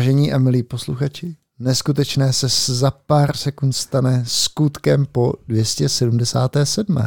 [0.00, 6.98] Vážení a milí posluchači, neskutečné se za pár sekund stane skutkem po 277.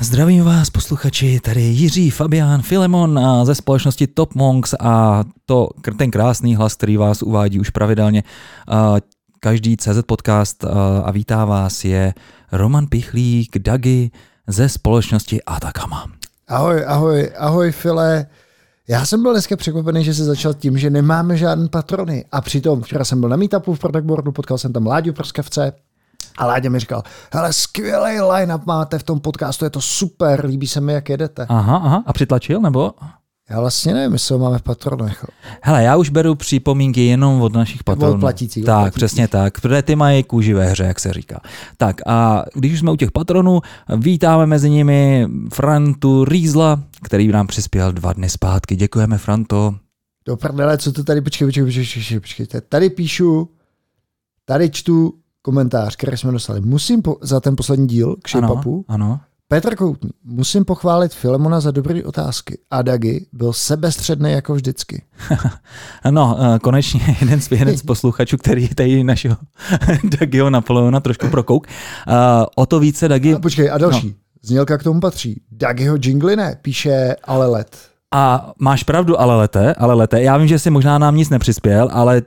[0.00, 6.56] Zdravím vás, posluchači, tady Jiří Fabián Filemon ze společnosti Top Monks a to ten krásný
[6.56, 8.22] hlas, který vás uvádí už pravidelně
[9.40, 10.64] každý CZ podcast
[11.04, 12.14] a vítá vás je
[12.52, 14.10] Roman Pichlík, Dagi
[14.46, 16.06] ze společnosti Atakama.
[16.48, 18.26] Ahoj, ahoj, ahoj File.
[18.90, 22.24] Já jsem byl dneska překvapený, že se začal tím, že nemáme žádné patrony.
[22.32, 25.72] A přitom včera jsem byl na meetupu v Product Boardu, potkal jsem tam Láďu Prskavce,
[26.38, 30.66] a Láďa mi říkal, hele, skvělý line-up máte v tom podcastu, je to super, líbí
[30.66, 31.46] se mi, jak jedete.
[31.48, 32.92] Aha, aha, a přitlačil, nebo?
[33.50, 35.26] Já vlastně nevím, jestli ho máme v patronech.
[35.62, 38.14] Hele, já už beru připomínky jenom od našich patronů.
[38.14, 38.64] Od platících.
[38.64, 38.96] Tak, od platících.
[38.96, 41.40] přesně tak, protože ty mají kůži ve hře, jak se říká.
[41.76, 43.60] Tak a když už jsme u těch patronů,
[43.96, 48.76] vítáme mezi nimi Frantu Rýzla, který nám přispěl dva dny zpátky.
[48.76, 49.74] Děkujeme, Franto.
[50.26, 52.46] Do prdele, co to tady, počkej, počkej, počkej, počkej, počkej.
[52.68, 53.50] Tady píšu,
[54.44, 56.60] tady čtu komentář, který jsme dostali.
[56.60, 59.20] Musím po, za ten poslední díl k Shape ano.
[59.50, 62.58] Petr Koutní, musím pochválit Filemona za dobré otázky.
[62.70, 65.02] A Dagi byl sebestředný jako vždycky.
[66.10, 69.36] no, konečně jeden z, jeden z posluchačů, který tady našeho
[70.20, 71.66] Dagiho Napoleona trošku prokouk.
[72.56, 73.34] O to více Dagi...
[73.34, 74.08] A počkej, a další.
[74.08, 74.14] No.
[74.42, 75.42] Znělka k tomu patří.
[75.52, 77.78] Dagiho jingly ne, píše ale let.
[78.14, 80.22] A máš pravdu, ale lete, ale lete.
[80.22, 82.22] Já vím, že si možná nám nic nepřispěl, ale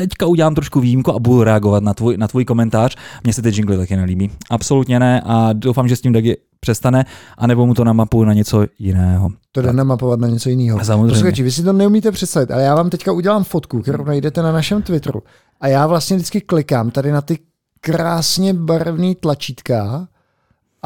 [0.00, 2.96] teďka udělám trošku výjimku a budu reagovat na tvůj, na tvůj komentář.
[3.24, 4.30] Mně se ty jingly taky nelíbí.
[4.50, 7.04] Absolutně ne a doufám, že s tím taky přestane,
[7.38, 9.30] anebo mu to namapuju na něco jiného.
[9.52, 10.84] To jde namapovat na něco jiného.
[10.84, 11.12] Samozřejmě.
[11.12, 14.52] Posluchači, vy si to neumíte představit, ale já vám teďka udělám fotku, kterou najdete na
[14.52, 15.22] našem Twitteru.
[15.60, 17.38] A já vlastně vždycky klikám tady na ty
[17.80, 20.08] krásně barevný tlačítka,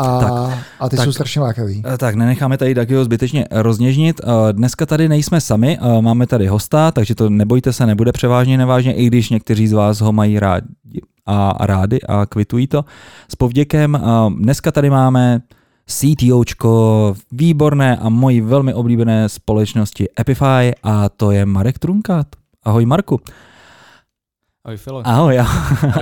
[0.01, 1.83] a, tak, a ty tak, jsou strašně lákavý.
[1.99, 4.21] Tak, nenecháme tady Dagiho zbytečně rozněžnit.
[4.53, 9.07] Dneska tady nejsme sami, máme tady hosta, takže to nebojte se, nebude převážně nevážně, i
[9.07, 10.69] když někteří z vás ho mají rádi
[11.27, 12.85] a rádi a kvitují to.
[13.29, 14.01] S povděkem
[14.39, 15.41] dneska tady máme
[15.87, 22.27] CTOčko výborné a mojí velmi oblíbené společnosti Epify a to je Marek Trunkat.
[22.65, 23.21] Ahoj Marku.
[24.65, 25.03] Ahoj Filo.
[25.05, 25.39] Ahoj,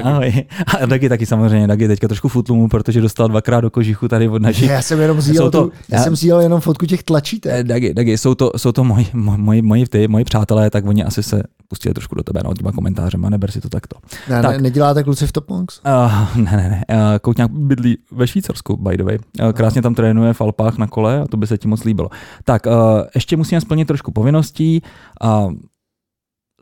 [0.03, 0.45] ahoj.
[0.81, 4.43] A Dagi taky samozřejmě, Dagi teďka trošku futlumu, protože dostal dvakrát do kožichu tady od
[4.43, 4.67] naší.
[4.67, 7.53] Já jsem jenom zjel, to, tu, já, já jsem zjel jenom fotku těch tlačítek.
[7.55, 11.05] Eh, Dagi, Dagi jsou to, jsou to moji, moji, moji, ty, moji přátelé, tak oni
[11.05, 13.97] asi se pustili trošku do tebe no, těma komentářema, neber si to takto.
[14.29, 14.53] Ne, tak.
[14.53, 15.81] ne, neděláte kluci v Top Monks?
[15.87, 16.97] Uh, ne, ne, ne.
[16.97, 19.19] Uh, Koutňák bydlí ve Švýcarsku, by the way.
[19.43, 22.09] Uh, krásně tam trénuje v Alpách na kole a to by se ti moc líbilo.
[22.45, 22.73] Tak, uh,
[23.15, 24.83] ještě musíme splnit trošku povinností.
[25.25, 25.53] Uh,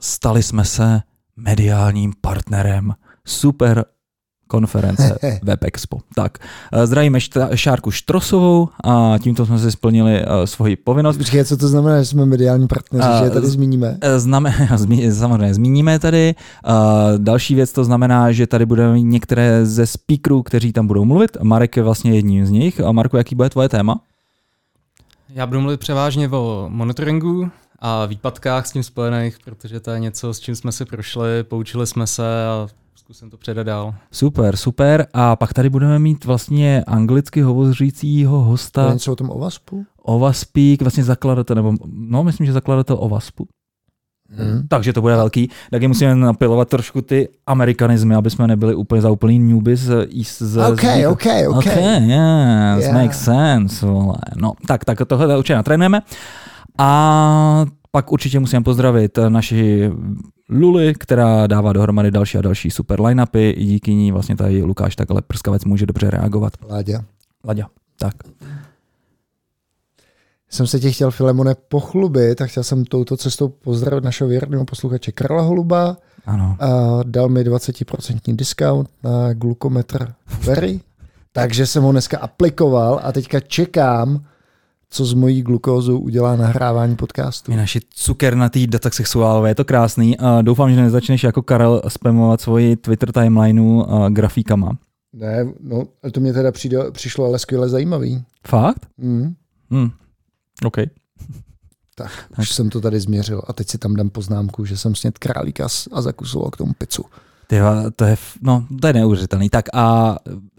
[0.01, 1.01] stali jsme se
[1.37, 2.93] mediálním partnerem
[3.25, 3.85] super
[4.49, 5.99] konference WebExpo.
[6.15, 6.39] Tak,
[6.85, 7.19] zdravíme
[7.55, 11.17] Šárku Štrosovou a tímto jsme si splnili uh, svoji povinnost.
[11.17, 13.99] Počkej, co to znamená, že jsme mediální partneři, uh, že je tady zmíníme?
[14.17, 16.35] Znamen, zmi, samozřejmě zmíníme tady.
[16.69, 16.73] Uh,
[17.19, 21.37] další věc to znamená, že tady budeme mít některé ze speakerů, kteří tam budou mluvit.
[21.43, 22.81] Marek je vlastně jedním z nich.
[22.81, 24.01] A Marku, jaký bude tvoje téma?
[25.35, 30.35] Já budu mluvit převážně o monitoringu, a výpadkách s tím spojených, protože to je něco,
[30.35, 33.95] s čím jsme si prošli, poučili jsme se a zkusím to předat dál.
[34.11, 35.07] Super, super.
[35.13, 38.93] A pak tady budeme mít vlastně anglicky hovořícího hosta.
[38.93, 39.87] něco o tom OVASPu?
[40.03, 43.49] OVASPík, vlastně zakladatel, nebo no, myslím, že zakladatel OVASPu.
[44.31, 44.69] Hmm.
[44.69, 45.51] Takže to bude velký.
[45.71, 50.09] Taky musíme napilovat trošku ty amerikanizmy, aby jsme nebyli úplně za úplný newbies z,
[50.39, 51.57] z, OK, z, OK, OK.
[51.57, 52.93] OK, yes, yeah.
[52.95, 53.87] makes sense.
[54.37, 56.03] No, tak, tak tohle určitě natrénujeme.
[56.79, 59.91] A pak určitě musím pozdravit naši
[60.49, 63.55] Luli, která dává dohromady další a další super line-upy.
[63.59, 66.53] Díky ní vlastně tady Lukáš takhle prskavec může dobře reagovat.
[66.71, 67.05] Láďa.
[67.45, 67.67] Láďa,
[67.99, 68.15] tak.
[70.49, 75.13] Jsem se tě chtěl, Filemone, pochlubit a chtěl jsem touto cestou pozdravit našeho věrného posluchače
[75.13, 75.97] Karla Holuba.
[76.27, 76.57] Ano.
[76.61, 76.69] A
[77.03, 80.81] dal mi 20% discount na glukometr Very.
[81.33, 84.25] takže jsem ho dneska aplikoval a teďka čekám,
[84.91, 87.53] co s mojí glukózou udělá nahrávání podcastu.
[87.53, 90.19] My naši cukernatý datasexuálové, je to krásný.
[90.19, 94.77] A doufám, že nezačneš jako Karel spamovat svoji Twitter timelineu grafikama.
[95.13, 98.25] Ne, no, to mě teda přijde, přišlo ale skvěle zajímavý.
[98.47, 98.87] Fakt?
[98.99, 99.35] Mm.
[99.71, 99.91] Mm.
[100.65, 100.77] OK.
[101.99, 104.95] Tak, tak, už jsem to tady změřil a teď si tam dám poznámku, že jsem
[104.95, 107.05] sněd králíka a zakusoval k tomu pizzu.
[107.47, 109.49] Tyva, to je, no, to je neuvěřitelný.
[109.49, 110.17] Tak a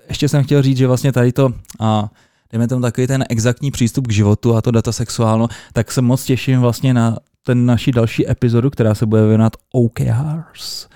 [0.10, 2.12] ještě jsem chtěl říct, že vlastně tady to a
[2.52, 6.24] dejme tomu takový ten exaktní přístup k životu a to data sexuálno, tak se moc
[6.24, 10.88] těším vlastně na ten naší další epizodu, která se bude věnovat OKRs.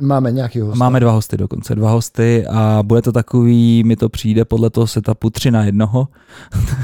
[0.00, 0.78] Máme nějaký host.
[0.78, 4.86] Máme dva hosty dokonce, dva hosty a bude to takový, mi to přijde podle toho
[4.86, 6.08] setupu tři na jednoho.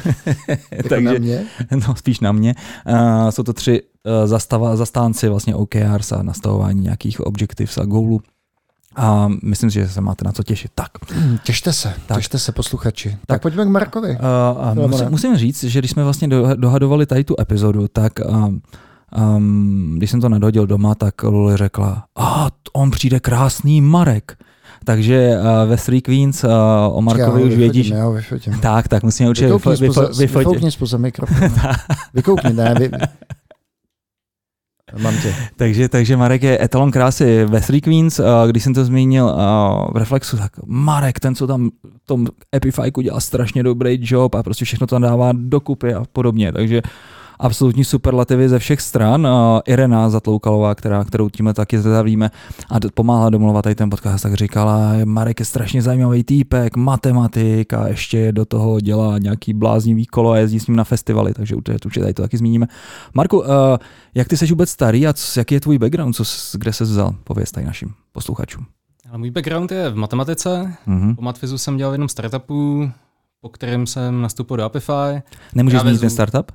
[0.71, 1.47] jako na mě?
[1.89, 2.55] No, spíš na mě.
[2.89, 8.21] Uh, jsou to tři uh, zastava, zastánci vlastně OKRs a nastavování nějakých objectives a goalů.
[8.97, 10.71] A myslím si, že se máte na co těšit.
[10.75, 10.91] Tak.
[11.45, 12.17] Těšte se, tak.
[12.17, 13.11] těšte se posluchači.
[13.11, 14.19] Tak, tak pojďme k Markovi.
[14.77, 18.63] Uh, musím, musím říct, že když jsme vlastně dohadovali tady tu epizodu, tak um,
[19.37, 24.37] um, když jsem to nadhodil doma, tak Luli řekla, a on přijde krásný Marek.
[24.85, 26.51] Takže uh, ve Three Queens uh,
[26.91, 27.89] o Markovi už vědí.
[27.89, 28.59] Já ho vyfotím.
[28.61, 30.17] Tak, tak musíme určitě vyfotit.
[30.19, 31.51] Vyfoukni spoza mikrofon.
[32.15, 32.91] Vykoukni, ne, vy,
[34.99, 35.35] Mám tě.
[35.57, 38.21] takže, takže Marek je etalon krásy ve Three Queens.
[38.47, 39.37] Když jsem to zmínil
[39.93, 41.71] v Reflexu, tak Marek, ten, co tam
[42.03, 42.27] v tom
[42.57, 46.53] Epifyku dělá strašně dobrý job a prostě všechno to dává dokupy a podobně.
[46.53, 46.83] Takže
[47.41, 49.29] absolutní superlativy ze všech stran.
[49.67, 52.31] Irena Zatloukalová, která, kterou tímhle taky zdravíme
[52.71, 57.89] a pomáhá domluvat tady ten podcast, tak říkala, Marek je strašně zajímavý týpek, matematik a
[57.89, 62.01] ještě do toho dělá nějaký bláznivý kolo a jezdí s ním na festivaly, takže určitě
[62.01, 62.67] tady to taky zmíníme.
[63.15, 63.45] Marku,
[64.15, 66.25] jak ty jsi vůbec starý a co, jaký je tvůj background, co,
[66.59, 67.15] kde se vzal?
[67.25, 68.67] Pověz tady našim posluchačům.
[69.11, 70.75] Ale můj background je v matematice.
[70.89, 71.15] Mm-hmm.
[71.17, 72.91] Po Matfizu jsem dělal v jednom startupu,
[73.41, 75.23] po kterém jsem nastoupil do Apify.
[75.55, 76.53] Nemůžeš zmínit ten startup?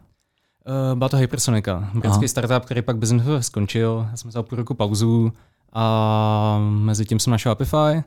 [0.68, 4.08] Uh, byla to Hypersonica, britský startup, který pak biznesově skončil.
[4.12, 5.34] Já jsem vzal půl roku pauzu
[5.74, 8.04] a mezi tím jsem našel Apify.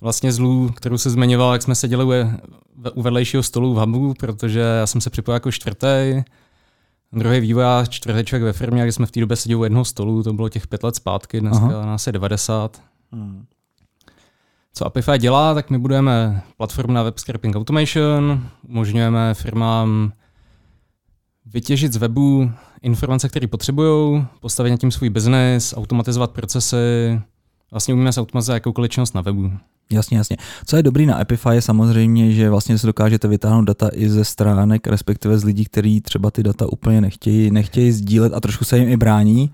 [0.00, 2.30] Vlastně zlů, kterou se zmiňoval, jak jsme seděli u,
[2.94, 6.22] u vedlejšího stolu v hubu, protože já jsem se připojil jako čtvrtý.
[7.12, 10.22] Druhý vývojář, čtvrtý člověk ve firmě, když jsme v té době seděli u jednoho stolu,
[10.22, 11.86] to bylo těch pět let zpátky, dneska Aha.
[11.86, 12.82] nás je 90.
[13.12, 13.44] Hmm.
[14.74, 20.12] Co Apify dělá, tak my budujeme platformu na web scraping automation, umožňujeme firmám
[21.52, 22.50] vytěžit z webu
[22.82, 27.20] informace, které potřebují, postavit na tím svůj biznes, automatizovat procesy,
[27.70, 29.52] vlastně umíme se automatizovat jakoukoliv činnost na webu.
[29.92, 30.36] Jasně, jasně.
[30.66, 34.24] Co je dobrý na Epify je samozřejmě, že vlastně se dokážete vytáhnout data i ze
[34.24, 38.78] stránek, respektive z lidí, kteří třeba ty data úplně nechtějí, nechtějí sdílet a trošku se
[38.78, 39.50] jim i brání.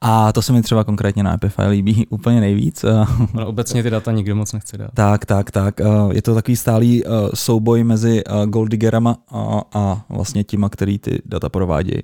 [0.00, 2.84] A to se mi třeba konkrétně na Epify líbí úplně nejvíc.
[3.34, 4.90] Ale obecně ty data nikdo moc nechce dát.
[4.94, 5.80] Tak, tak, tak.
[6.12, 7.04] Je to takový stálý
[7.34, 12.02] souboj mezi Goldiggerama a, a vlastně těma, který ty data provádějí.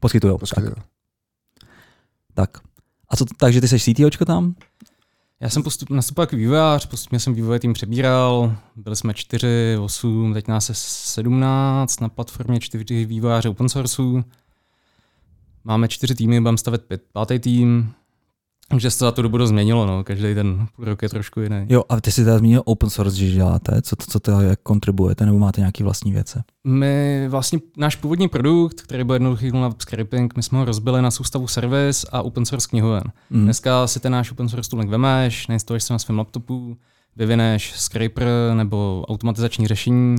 [0.00, 0.34] Poskytují.
[0.54, 0.64] Tak.
[2.34, 2.58] tak.
[3.08, 4.54] A co, takže ty jsi CTOčko tam?
[5.40, 10.34] Já jsem postup, nastupoval jako vývojář, postupně jsem vývoj tým přebíral, byli jsme 4, 8,
[10.34, 14.22] teď nás je 17 na platformě 4 vývojáře open sourceu.
[15.64, 17.92] Máme čtyři týmy, budeme stavět pět, pátý tým,
[18.78, 20.04] že se za tu dobu změnilo, no.
[20.04, 21.66] každý ten půl rok je trošku jiný.
[21.68, 25.26] Jo, a ty si teda zmínil open source, že děláte, co, co to jak kontribuujete,
[25.26, 26.38] nebo máte nějaký vlastní věci?
[26.64, 31.10] My vlastně, náš původní produkt, který byl jednoduchý na scraping, my jsme ho rozbili na
[31.10, 33.02] soustavu service a open source knihoven.
[33.30, 33.44] Mm.
[33.44, 36.76] Dneska si ten náš open source tooling vemeš, nainstaluješ si na svém laptopu,
[37.16, 40.16] vyvineš scraper nebo automatizační řešení,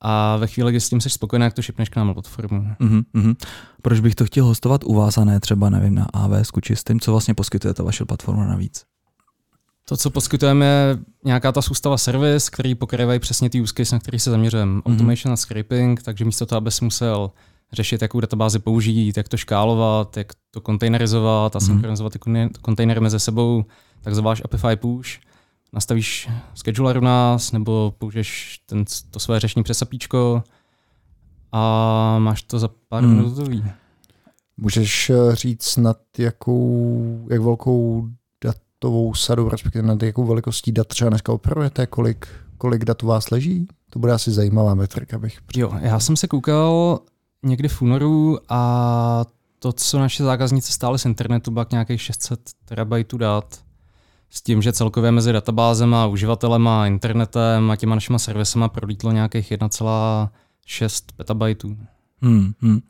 [0.00, 2.66] a ve chvíli, kdy s tím jsi spokojený, jak to šipneš k nám na platformu.
[2.80, 3.34] Mm-hmm.
[3.82, 6.84] Proč bych to chtěl hostovat u vás a ne třeba, nevím, na AWS či s
[6.84, 8.84] tím, co vlastně poskytuje ta vaše platforma navíc?
[9.88, 13.98] To, co poskytujeme, je nějaká ta soustava service, který pokrývají přesně ty use case, na
[13.98, 14.72] který se zaměřujeme.
[14.72, 14.92] Mm-hmm.
[14.92, 17.30] Automation a scraping, takže místo toho, abys musel
[17.72, 21.66] řešit, jakou databázi použít, jak to škálovat, jak to kontejnerizovat a mm-hmm.
[21.66, 22.18] synchronizovat ty
[22.62, 23.64] kontejnery mezi sebou,
[24.00, 25.25] tak zavoláš Apify Push
[25.76, 30.42] nastavíš scheduler u nás, nebo použiješ ten, to své řešení přes apíčko
[31.52, 33.16] a máš to za pár hmm.
[33.16, 33.64] minut hotový.
[34.56, 38.08] Můžeš eh, říct snad, jakou, jak velkou
[38.44, 42.28] datovou sadu, respektive nad jakou velikostí dat třeba dneska operujete, kolik,
[42.58, 43.68] kolik dat u vás leží?
[43.90, 45.18] To bude asi zajímavá metrika.
[45.18, 45.38] Bych...
[45.56, 47.00] Jo, já jsem se koukal
[47.42, 49.24] někdy v únoru a
[49.58, 53.65] to, co naše zákazníci stály z internetu, bylo nějakých 600 terabajtů dat
[54.30, 61.04] s tím, že celkově mezi databázema, uživatelema, internetem a těma našima servisama prolítlo nějakých 1,6
[61.16, 61.76] petabajtů.
[62.22, 62.80] Hmm, hmm.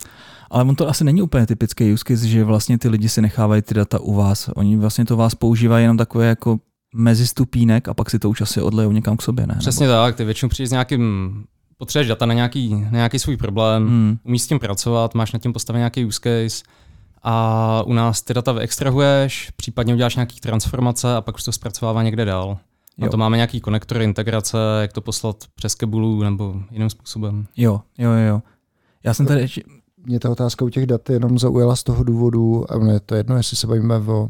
[0.50, 3.62] Ale on to asi není úplně typický use case, že vlastně ty lidi si nechávají
[3.62, 4.50] ty data u vás.
[4.54, 6.58] Oni vlastně to vás používají jenom takové jako
[6.94, 9.56] mezistupínek a pak si to už asi odlejou někam k sobě, ne?
[9.58, 9.98] Přesně Nebo...
[9.98, 11.44] tak, ty většinou přijdeš s nějakým,
[11.78, 14.18] potřebuješ data na nějaký, na nějaký svůj problém, hmm.
[14.24, 16.64] umíš s tím pracovat, máš na tím postavený nějaký use case,
[17.28, 22.02] a u nás ty data vyextrahuješ, případně uděláš nějaký transformace a pak už to zpracovává
[22.02, 22.58] někde dál.
[22.98, 27.46] Na to máme nějaký konektory, integrace, jak to poslat přes kebulu nebo jiným způsobem.
[27.56, 28.42] Jo, jo, jo.
[29.04, 29.62] Já jsem tady ještě...
[30.04, 33.36] Mě ta otázka u těch dat jenom zaujala z toho důvodu, a je to jedno,
[33.36, 34.28] jestli se bavíme o,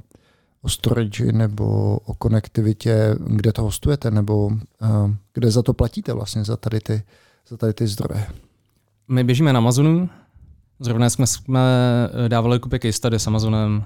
[0.62, 6.44] o storage nebo o konektivitě, kde to hostujete, nebo uh, kde za to platíte vlastně,
[6.44, 7.02] za tady ty,
[7.48, 8.26] za tady ty zdroje.
[9.08, 10.08] My běžíme na Amazonu,
[10.80, 11.61] Zrovna jsme, jsme
[12.25, 13.85] eh, dávali kupy case study s Amazonem,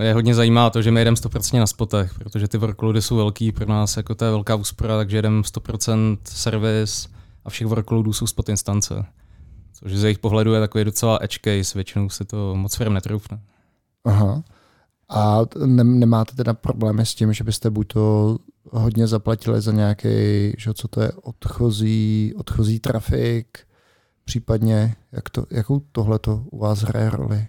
[0.00, 3.52] Je hodně zajímá to, že my jedeme 100% na spotech, protože ty workloady jsou velký,
[3.52, 7.08] pro nás jako to je velká úspora, takže jedeme 100% servis
[7.44, 9.04] a všech workloadů jsou spot instance.
[9.72, 13.40] Což z jejich pohledu je takový docela edge case, většinou si to moc firm netroufne.
[14.04, 14.42] Aha.
[15.08, 18.38] A ne, nemáte teda problémy s tím, že byste buď to
[18.70, 20.08] hodně zaplatili za nějaký,
[20.58, 23.58] že co to je, odchozí, odchozí trafik,
[24.28, 27.46] případně jak to, jakou tohle to u vás hraje roli?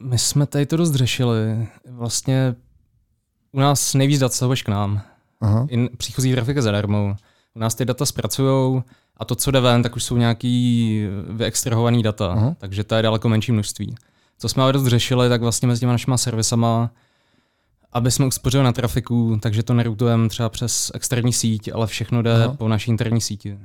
[0.00, 1.68] My jsme tady to dost řešili.
[1.90, 2.54] Vlastně
[3.52, 5.02] u nás nejvíc dat se k nám.
[5.40, 5.66] Aha.
[5.70, 7.16] In, příchozí trafik je zadarmo.
[7.54, 8.82] U nás ty data zpracují
[9.16, 12.56] a to, co jde ven, tak už jsou nějaký vyextrahovaný data, Aha.
[12.58, 13.94] takže to je daleko menší množství.
[14.38, 16.90] Co jsme ale dost řešili, tak vlastně mezi těma našima servisama,
[17.92, 22.44] aby jsme uspořili na trafiku, takže to nerutujeme třeba přes externí síť, ale všechno jde
[22.44, 22.54] Aha.
[22.54, 23.58] po naší interní síti.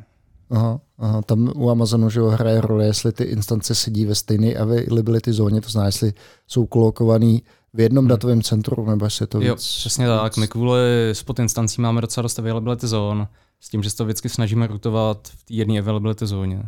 [0.51, 5.33] Aha, aha, tam u Amazonu že hraje roli, jestli ty instance sedí ve stejné availability
[5.33, 6.13] zóně, to znamená, jestli
[6.47, 7.43] jsou kolokovaný
[7.73, 8.09] v jednom hmm.
[8.09, 9.47] datovém centru, nebo jestli je to víc...
[9.47, 10.37] Jo, přesně tak.
[10.37, 10.79] My kvůli
[11.13, 13.27] spot instancí máme docela dost availability zón,
[13.59, 16.63] s tím, že se to vždycky snažíme rutovat v té jedné availability zóně.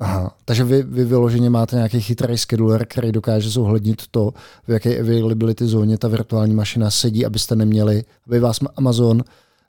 [0.00, 4.30] Aha, takže vy, vy vyloženě máte nějaký chytrý scheduler, který dokáže zohlednit to,
[4.68, 9.22] v jaké availability zóně ta virtuální mašina sedí, abyste neměli, aby vás Amazon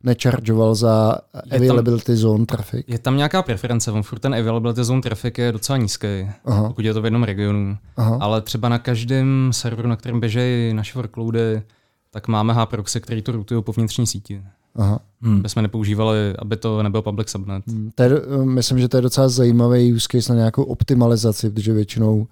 [0.03, 1.17] nečaržoval za
[1.51, 2.85] availability tam, zone traffic.
[2.87, 6.07] Je tam nějaká preference, on furt ten availability zone traffic je docela nízký,
[6.45, 6.67] Aha.
[6.67, 7.77] pokud je to v jednom regionu.
[7.97, 8.17] Aha.
[8.21, 11.61] Ale třeba na každém serveru, na kterém běžejí naše workloady,
[12.11, 14.41] tak máme H-proxy, který to rutují po vnitřní síti.
[14.75, 14.99] Aha.
[15.21, 15.43] Hmm.
[15.47, 17.67] jsme nepoužívali, aby to nebyl public subnet.
[17.67, 17.91] Hmm.
[17.95, 18.09] To je,
[18.43, 22.27] myslím, že to je docela zajímavý use case na nějakou optimalizaci, protože většinou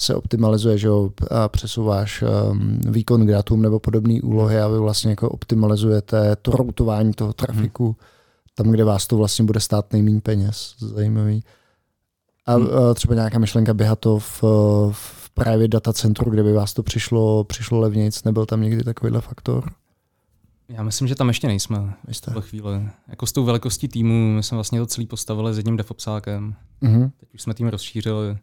[0.00, 4.78] se optimalizuje, že jo, a přesouváš um, výkon k datům nebo podobné úlohy a vy
[4.78, 7.94] vlastně jako optimalizujete to routování toho trafiku hmm.
[8.54, 10.74] tam, kde vás to vlastně bude stát nejméně peněz.
[10.78, 11.44] Zajímavý.
[12.46, 12.68] A hmm.
[12.94, 14.42] třeba nějaká myšlenka běhat to v,
[14.92, 19.70] v právě datacentru, kde by vás to přišlo, přišlo levnějc, nebyl tam někdy takovýhle faktor?
[20.68, 22.30] Já myslím, že tam ještě nejsme Jste.
[22.30, 22.88] v chvíli.
[23.08, 26.54] Jako s tou velikostí týmu, my jsme vlastně to celý postavili s jedním devopsákem.
[26.82, 27.10] Mm-hmm.
[27.20, 28.38] Teď už jsme tým rozšířili.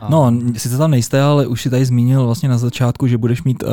[0.00, 0.08] A...
[0.08, 3.62] No, sice tam nejste, ale už si tady zmínil vlastně na začátku, že budeš mít
[3.62, 3.70] uh,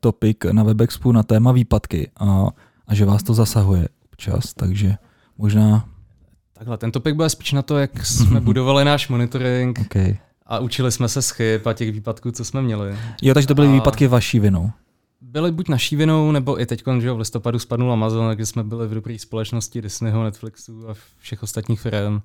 [0.00, 2.46] topik na Webexpu na téma výpadky a,
[2.86, 4.94] a že vás to zasahuje občas, takže
[5.38, 5.88] možná...
[6.52, 10.16] Takhle, ten topik bude spíš na to, jak jsme budovali náš monitoring okay.
[10.46, 12.96] a učili jsme se z chyb a těch výpadků, co jsme měli.
[13.22, 13.72] Jo, takže to byly a...
[13.72, 14.70] výpadky vaší vinou
[15.20, 18.88] byly buď naší vinou, nebo i teď, že v listopadu spadnul Amazon, kde jsme byli
[18.88, 22.20] v dobré společnosti Disneyho, Netflixu a všech ostatních firm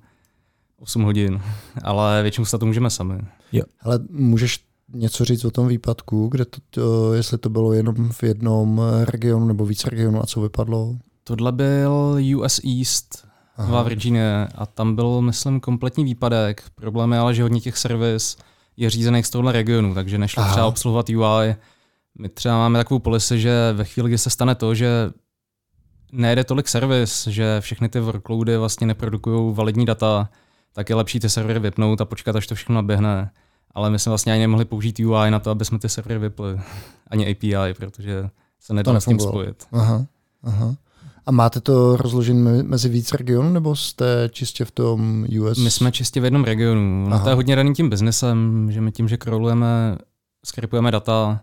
[0.82, 1.42] 8 hodin.
[1.82, 3.14] Ale většinou se to můžeme sami.
[3.52, 3.62] Jo.
[3.80, 8.22] Ale můžeš něco říct o tom výpadku, kde to, to, jestli to bylo jenom v
[8.22, 10.96] jednom regionu nebo víc regionů a co vypadlo?
[11.24, 13.26] Tohle byl US East,
[13.58, 16.62] Nová Virginie a tam byl, myslím, kompletní výpadek.
[16.74, 18.36] Problém je ale, že hodně těch servis
[18.76, 20.52] je řízených z tohle regionu, takže nešlo Aha.
[20.52, 21.54] třeba obsluhovat UI
[22.18, 25.10] my třeba máme takovou policy, že ve chvíli, kdy se stane to, že
[26.12, 30.28] nejde tolik servis, že všechny ty workloady vlastně neprodukují validní data,
[30.72, 33.30] tak je lepší ty servery vypnout a počkat, až to všechno naběhne.
[33.74, 36.60] Ale my jsme vlastně ani nemohli použít UI na to, aby jsme ty servery vypli.
[37.06, 39.66] Ani API, protože se nedalo s tím spojit.
[39.72, 40.06] Aha,
[40.42, 40.74] aha.
[41.26, 45.58] A máte to rozložené mezi víc regionů, nebo jste čistě v tom US?
[45.58, 47.08] My jsme čistě v jednom regionu.
[47.08, 49.98] No to je hodně daný tím biznesem, že my tím, že krolujeme,
[50.44, 51.40] skripujeme data,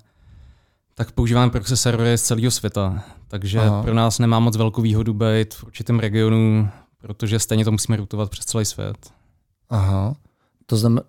[0.96, 3.04] tak používáme proxy servery z celého světa.
[3.28, 3.84] Takže Aha.
[3.84, 8.30] pro nás nemá moc velkou výhodu být v určitém regionu, protože stejně to musíme routovat
[8.30, 8.98] přes celý svět.
[9.70, 10.16] Aha.
[10.66, 11.04] To znamená,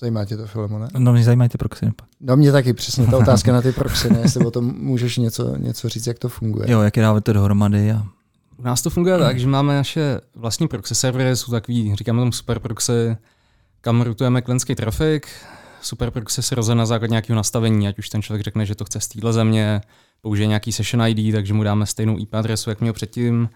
[0.00, 0.88] Zajímá tě to, Filemone?
[0.98, 1.90] No mě zajímají ty proxy.
[2.20, 4.18] No mě taky přesně, ta otázka na ty proxy, ne?
[4.22, 6.70] jestli o tom můžeš něco, něco říct, jak to funguje.
[6.70, 7.92] Jo, jak je dáváte dohromady.
[7.92, 8.06] A...
[8.56, 12.32] U nás to funguje tak, že máme naše vlastní proxy servery, jsou takový, říkáme tomu
[12.32, 13.16] super proxy,
[13.80, 15.28] kam routujeme klientský trafik,
[15.82, 18.84] super proxy se rozhodne na základě nějakého nastavení, ať už ten člověk řekne, že to
[18.84, 19.80] chce z téhle země,
[20.20, 23.48] použije nějaký session ID, takže mu dáme stejnou IP adresu, jak měl předtím,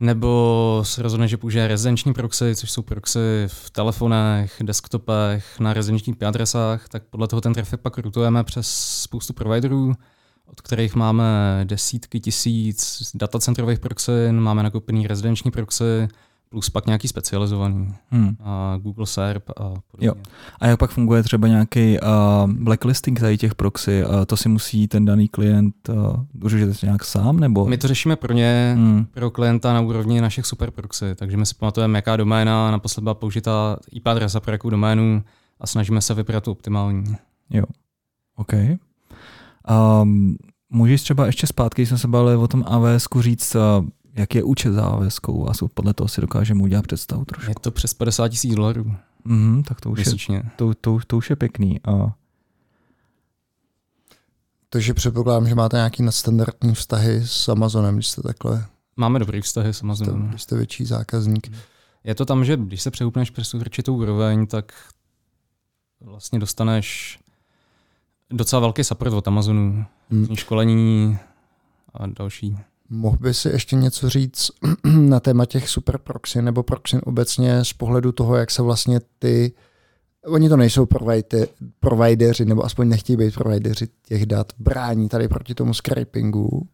[0.00, 6.22] nebo se rozhodne, že použije rezidenční proxy, což jsou proxy v telefonech, desktopech, na rezidenčních
[6.22, 8.68] adresách, tak podle toho ten trafik pak rutujeme přes
[9.02, 9.94] spoustu providerů,
[10.46, 16.08] od kterých máme desítky tisíc datacentrových proxy, máme nakoupený rezidenční proxy,
[16.50, 17.94] plus pak nějaký specializovaný.
[18.10, 18.36] Hmm.
[18.40, 19.54] A Google SERP a
[19.90, 20.06] podobně.
[20.06, 20.14] Jo.
[20.60, 24.04] A jak pak funguje třeba nějaký uh, blacklisting tady těch proxy?
[24.04, 27.40] Uh, to si musí ten daný klient uh, uřešit nějak sám?
[27.40, 27.66] nebo?
[27.66, 29.06] My to řešíme pro ně, hmm.
[29.14, 31.14] pro klienta na úrovni našich super proxy.
[31.14, 35.22] Takže my si pamatujeme, jaká doména naposled byla použitá IP adresa pro jakou doménu
[35.60, 37.16] a snažíme se vybrat tu optimální.
[37.50, 37.64] Jo.
[38.36, 38.52] OK.
[40.02, 40.36] Um,
[40.70, 44.44] můžeš třeba ještě zpátky, když jsme se bavili o tom AWS říct, uh, jak je
[44.44, 47.50] účet za AWS a podle toho si dokážeme udělat představu trošku.
[47.50, 48.94] Je to přes 50 tisíc dolarů.
[49.24, 51.80] Mm, tak to už, je, to, to, to už je pěkný.
[51.84, 52.12] A...
[54.68, 59.68] Takže předpokládám, že máte nějaký nadstandardní vztahy s Amazonem, když jste takhle, Máme dobrý vztahy
[59.68, 60.28] s jste, Amazonem.
[60.28, 61.52] když jste větší zákazník.
[62.04, 64.72] Je to tam, že když se přeupneš přes určitou úroveň, tak
[66.00, 67.18] vlastně dostaneš
[68.30, 69.84] docela velký support od Amazonu.
[70.10, 70.36] Hmm.
[70.36, 71.18] Školení
[71.94, 72.58] a další.
[72.90, 74.50] Mohl by si ještě něco říct
[74.84, 79.52] na téma těch super proxy nebo proxy obecně z pohledu toho, jak se vlastně ty,
[80.26, 81.48] oni to nejsou provider,
[81.80, 86.68] provideři, nebo aspoň nechtějí být provideři těch dat, brání tady proti tomu scrapingu,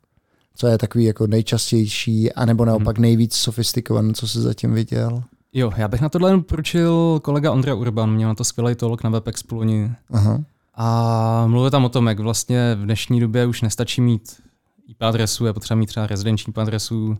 [0.55, 5.23] co je takový jako nejčastější, anebo naopak nejvíc sofistikovaný, co se zatím viděl.
[5.53, 9.03] Jo, já bych na tohle jen poručil kolega Ondra Urban, měl na to skvělý talk
[9.03, 9.91] na WebExplu loni.
[10.11, 10.41] Aha.
[10.75, 14.46] A mluvil tam o tom, jak vlastně v dnešní době už nestačí mít
[14.89, 17.17] IP adresu, je potřeba mít třeba rezidenční IP adresu,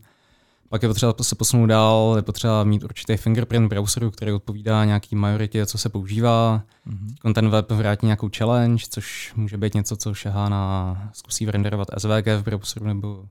[0.69, 5.17] pak je potřeba se posunout dál, je potřeba mít určitý fingerprint browseru, který odpovídá nějaký
[5.17, 6.63] majoritě, co se používá.
[6.89, 7.33] Mm-hmm.
[7.33, 12.27] Ten web vrátí nějakou challenge, což může být něco, co šahá na zkusí renderovat SVG
[12.27, 13.25] v browseru nebo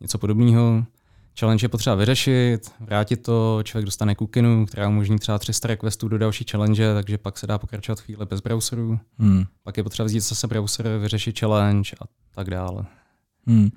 [0.00, 0.84] něco podobného.
[1.40, 6.18] Challenge je potřeba vyřešit, vrátit to, člověk dostane kukinu, která umožní třeba 300 requestů do
[6.18, 8.98] další challenge, takže pak se dá pokračovat chvíli bez browseru.
[9.18, 9.44] Hmm.
[9.62, 12.86] Pak je potřeba vzít zase browser, vyřešit challenge a tak dále.
[13.46, 13.68] Hmm.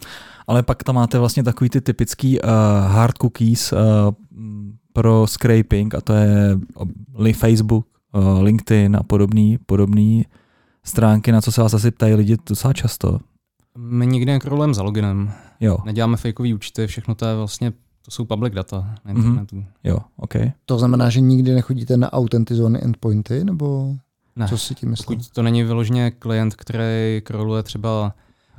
[0.47, 2.49] Ale pak tam máte vlastně takový ty typický uh,
[2.87, 3.79] hard cookies uh,
[4.93, 6.57] pro scraping a to je
[7.33, 10.25] Facebook, uh, LinkedIn a podobný, podobný
[10.83, 13.19] stránky, na co se vás asi ptají lidi docela často.
[13.77, 17.71] My nikdy nekrolujeme za loginem, Jo, neděláme fakeové účty, všechno to je vlastně,
[18.05, 19.55] to jsou public data na internetu.
[19.55, 19.65] Mm-hmm.
[19.83, 20.33] jo, OK.
[20.65, 23.95] To znamená, že nikdy nechodíte na autentizované endpointy, nebo
[24.35, 25.15] Ne, co si tím myslíte?
[25.15, 28.13] pokud to není vyloženě klient, který kroluje třeba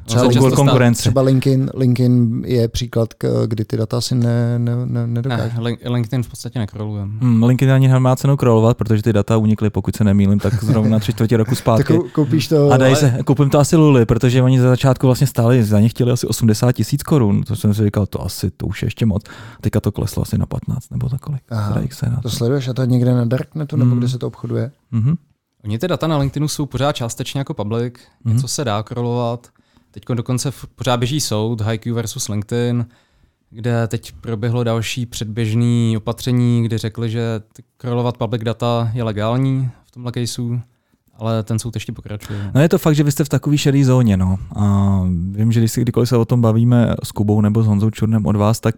[0.04, 1.00] Třeba Google konkurence.
[1.00, 3.08] Třeba LinkedIn, LinkedIn je příklad,
[3.46, 5.54] kdy ty data si ne, ne, ne, nedokáže.
[5.54, 7.12] Ne, Link- LinkedIn v podstatě nekrolujeme.
[7.20, 10.98] Hmm, LinkedIn ani nemá cenu krolovat, protože ty data unikly, pokud se nemýlím, tak zrovna
[10.98, 11.92] tři čtvrtě roku Tak zpátky.
[11.92, 15.06] kou- koupíš to, A dají ale- se, koupím to asi Luli, protože oni za začátku
[15.06, 18.50] vlastně stáli, za ně chtěli asi 80 tisíc korun, to jsem si říkal, to asi,
[18.50, 19.22] to už je ještě moc.
[19.60, 21.42] Teďka to kleslo asi na 15 nebo za kolik.
[21.50, 22.30] Aha, se na to to.
[22.30, 23.98] sleduješ a to někde na Darknetu, nebo Mm.
[23.98, 24.70] kde se to obchoduje?
[24.90, 25.14] Mhm.
[25.64, 28.34] Oni ty data na LinkedInu jsou pořád částečně jako public, Mhm.
[28.34, 29.46] něco se dá krolovat.
[29.94, 32.86] Teď dokonce pořád běží soud HiQ versus LinkedIn,
[33.50, 37.40] kde teď proběhlo další předběžné opatření, kde řekli, že
[37.76, 40.60] krolovat public data je legální v tomhle caseu,
[41.14, 42.50] ale ten soud ještě pokračuje.
[42.54, 44.38] No je to fakt, že vy jste v takové šedé zóně, no.
[44.56, 47.90] A vím, že když si kdykoliv se o tom bavíme s Kubou nebo s Honzou
[47.90, 48.74] Čurnem od vás, tak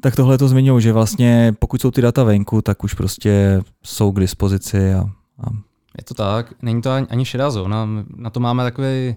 [0.00, 4.12] tak tohle to zmiňují, že vlastně pokud jsou ty data venku, tak už prostě jsou
[4.12, 5.00] k dispozici a,
[5.38, 5.50] a
[5.98, 9.16] Je to tak, není to ani, ani šedá zóna, na to máme takový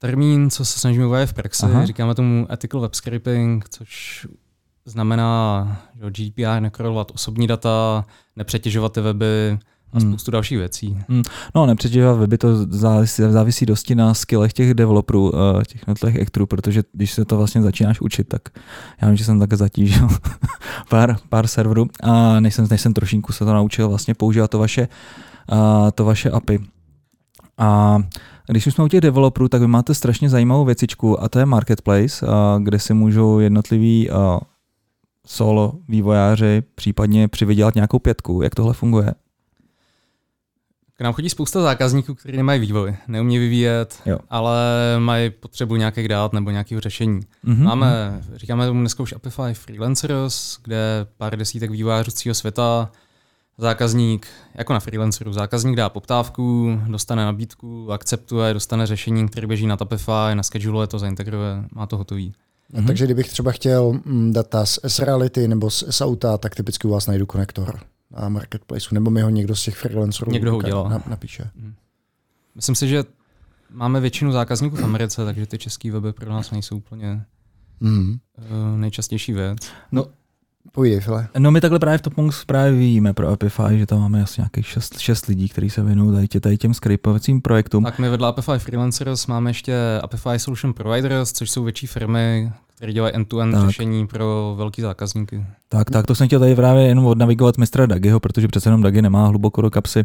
[0.00, 1.86] termín, co se snažíme uvádět v praxi, Aha.
[1.86, 4.26] Říkáme tomu ethical web scraping, což
[4.84, 8.04] znamená že GDPR nekrolovat osobní data,
[8.36, 9.58] nepřetěžovat ty weby
[9.92, 10.10] a Hmm.
[10.10, 10.98] spoustu dalších věcí.
[11.54, 16.46] No, nepřetěžovat weby to závisí, závisí dosti na skillech těch developerů, eh, těch jednotlivých actorů,
[16.46, 18.42] protože když se to vlastně začínáš učit, tak
[19.02, 20.08] já vím, že jsem také zatížil
[20.88, 24.58] pár, pár serverů a než jsem, než jsem trošinku se to naučil vlastně používat to
[24.58, 24.88] vaše,
[25.52, 26.58] uh, to vaše API.
[27.58, 27.98] A
[28.50, 31.46] když už jsme u těch developerů, tak vy máte strašně zajímavou věcičku a to je
[31.46, 32.26] Marketplace,
[32.58, 34.10] kde si můžou jednotliví
[35.26, 38.42] solo vývojáři případně přivydělat nějakou pětku.
[38.42, 39.14] Jak tohle funguje?
[40.94, 44.18] K nám chodí spousta zákazníků, kteří nemají vývoj, neumí vyvíjet, Jo.
[44.30, 44.60] ale
[44.98, 47.20] mají potřebu nějakých dát nebo nějakého řešení.
[47.42, 47.64] Mhm.
[47.64, 52.90] Máme, říkáme tomu dneska už Apify Freelancers, kde pár desítek vývojářů z celého světa,
[53.60, 59.76] zákazník, jako na freelanceru, zákazník dá poptávku, dostane nabídku, akceptuje, dostane řešení, který běží na
[59.76, 62.32] Tapify, nascheduluje to, zaintegruje, má to hotový.
[62.74, 62.86] Mm-hmm.
[62.86, 67.06] Takže kdybych třeba chtěl mm, data z S-Reality nebo z S-Auta, tak typicky u vás
[67.06, 70.88] najdu konektor na Marketplaceu, nebo mi ho někdo z těch freelancerů Někdo ho udělá.
[70.88, 71.50] Na, napíše.
[72.54, 73.04] Myslím si, že
[73.70, 77.24] máme většinu zákazníků v Americe, takže ty české weby pro nás nejsou úplně
[77.80, 78.18] Mm.
[78.76, 79.58] nejčastější věc.
[80.72, 81.28] Povídej, File.
[81.38, 84.66] No my takhle právě v Topongs právě víme pro Apify, že tam máme asi nějakých
[84.66, 87.84] šest, šest lidí, kteří se věnují tady, tě- tady těm scrapovacím projektům.
[87.84, 92.92] Tak my vedle Apify Freelancers máme ještě Apify Solution Providers, což jsou větší firmy, které
[92.92, 93.66] dělají end-to-end Tak.
[93.66, 95.44] řešení pro velký zákazníky.
[95.68, 99.02] Tak, tak, to jsem chtěl tady právě jenom odnavigovat mistra Dagiho, protože přece jenom Dagi
[99.02, 100.04] nemá hluboko do kapsy.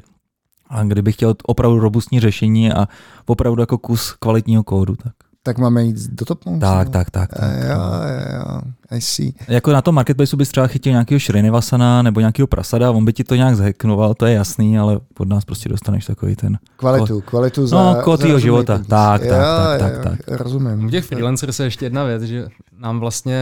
[0.69, 2.87] A kdybych chtěl opravdu robustní řešení a
[3.25, 5.13] opravdu jako kus kvalitního kódu, tak.
[5.45, 6.57] Tak máme jít do topu?
[6.59, 7.29] Tak, tak, tak.
[7.29, 7.83] tak Eh, Jo, no.
[7.83, 8.61] jo, jo.
[8.91, 9.31] I see.
[9.47, 13.23] Jako na tom marketplaceu bys třeba chytil nějakého Srinivasana nebo nějakého prasada, on by ti
[13.23, 16.57] to nějak zheknoval, to je jasný, ale od nás prostě dostaneš takový ten.
[16.77, 17.77] Kvalitu, kvalitu za...
[17.77, 18.73] No, za tvýho rozumný života.
[18.73, 18.87] peníz.
[18.87, 20.85] Tak, Jo, tak, tak, jo, tak, Rozumím.
[20.85, 22.47] U těch freelancers je ještě jedna věc, že
[22.79, 23.39] nám vlastně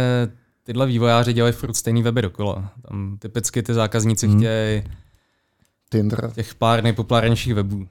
[0.64, 2.70] tyhle vývojáři dělají furt stejný weby dokola.
[2.90, 4.34] Tam typicky ty zákazníci Hmm.
[4.36, 4.42] hmm.
[4.44, 4.84] chtějí
[5.92, 6.32] Tinder.
[6.34, 7.86] těch pár nejpopulárnějších webů.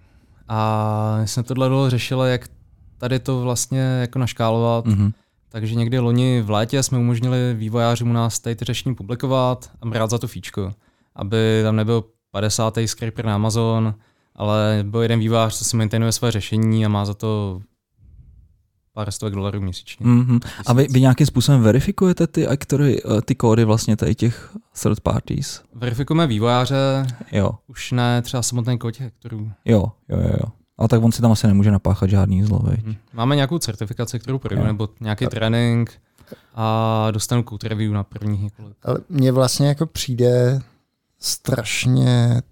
[0.48, 2.48] A my jsme tohle dlouho řešili, jak
[3.02, 4.86] tady to vlastně jako naškálovat.
[4.86, 5.12] Mhm.
[5.48, 9.86] Takže někdy loni v létě jsme umožnili vývojářům u nás tady ty řešení publikovat a
[9.86, 10.72] brát za to fíčko,
[11.16, 12.78] aby tam nebyl 50.
[12.86, 13.94] scraper na Amazon,
[14.36, 17.60] ale byl jeden vývojář, co si maintainuje své řešení a má za to
[18.92, 20.06] pár stovek dolarů měsíčně.
[20.06, 20.40] Mhm.
[20.66, 25.00] A vy, vy nějakým způsobem verifikujete ty aktory, eh, ty kódy vlastně tady těch third
[25.00, 25.62] parties?
[25.74, 29.50] Verifikujeme vývojáře, Jo, už ne třeba samotný kód těch hektorů.
[29.64, 30.28] jo, jo, jo.
[30.40, 30.52] jo.
[30.82, 32.80] Ale tak on si tam asi nemůže napáchat žádný zlo, veď?
[32.84, 32.94] Hm.
[33.12, 35.92] Máme nějakou certifikaci, kterou projdu, nebo nějaký trénink
[36.54, 38.76] a dostanu code review na prvních několik.
[38.82, 40.60] Ale mně vlastně jako přijde
[41.18, 42.42] strašně,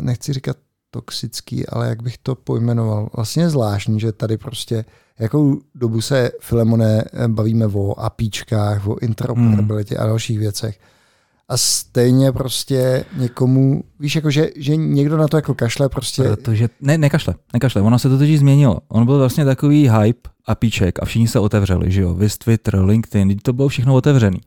[0.00, 0.56] nechci říkat
[0.90, 4.84] toxický, ale jak bych to pojmenoval, vlastně zvláštní, že tady prostě
[5.18, 10.80] jakou dobu se Filemone bavíme o APIčkách, o interoperabilitě a dalších věcech.
[11.48, 16.68] A stejně prostě někomu, víš, jako že, že někdo na to jako kašle prostě, Protože,
[16.80, 18.78] ne, nekašle, nekašle, ono se to totiž změnilo.
[18.88, 22.78] On byl vlastně takový hype a píček a všichni se otevřeli, že jo, Vys, Twitter,
[22.78, 24.40] LinkedIn, to bylo všechno otevřený.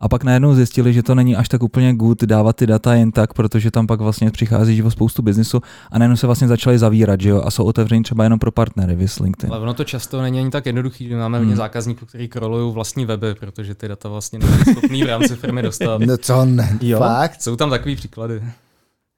[0.00, 3.12] A pak najednou zjistili, že to není až tak úplně good dávat ty data jen
[3.12, 5.60] tak, protože tam pak vlastně přichází živo spoustu biznisu
[5.92, 8.94] a najednou se vlastně začali zavírat, že jo, a jsou otevření třeba jenom pro partnery,
[8.96, 9.52] Vys, LinkedIn.
[9.52, 11.46] Ale ono to často není ani tak jednoduchý, že máme Hmm.
[11.46, 15.62] hodně zákazníků, kteří krolují vlastní weby, protože ty data vlastně nejsou schopný v rámci firmy
[15.62, 16.00] dostat.
[16.06, 16.98] no co ne, Jo.
[16.98, 18.42] fakt, Jsou tam takový příklady.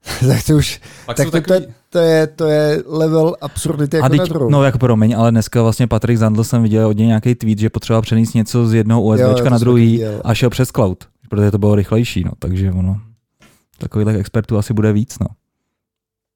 [0.27, 4.05] tak to už, Pak tak to, to, takový, to, je, to je level absurdity jako
[4.05, 7.07] a na teď, no jako promiň, ale dneska vlastně Patrik Zandl jsem viděl od něj
[7.07, 10.33] nějaký tweet, že potřeboval přenést něco z jednoho Jo, jo, USBčka to na druhý a
[10.33, 13.01] šel přes cloud, protože to bylo rychlejší, no, takže ono,
[13.77, 15.27] takových expertů asi bude víc, no.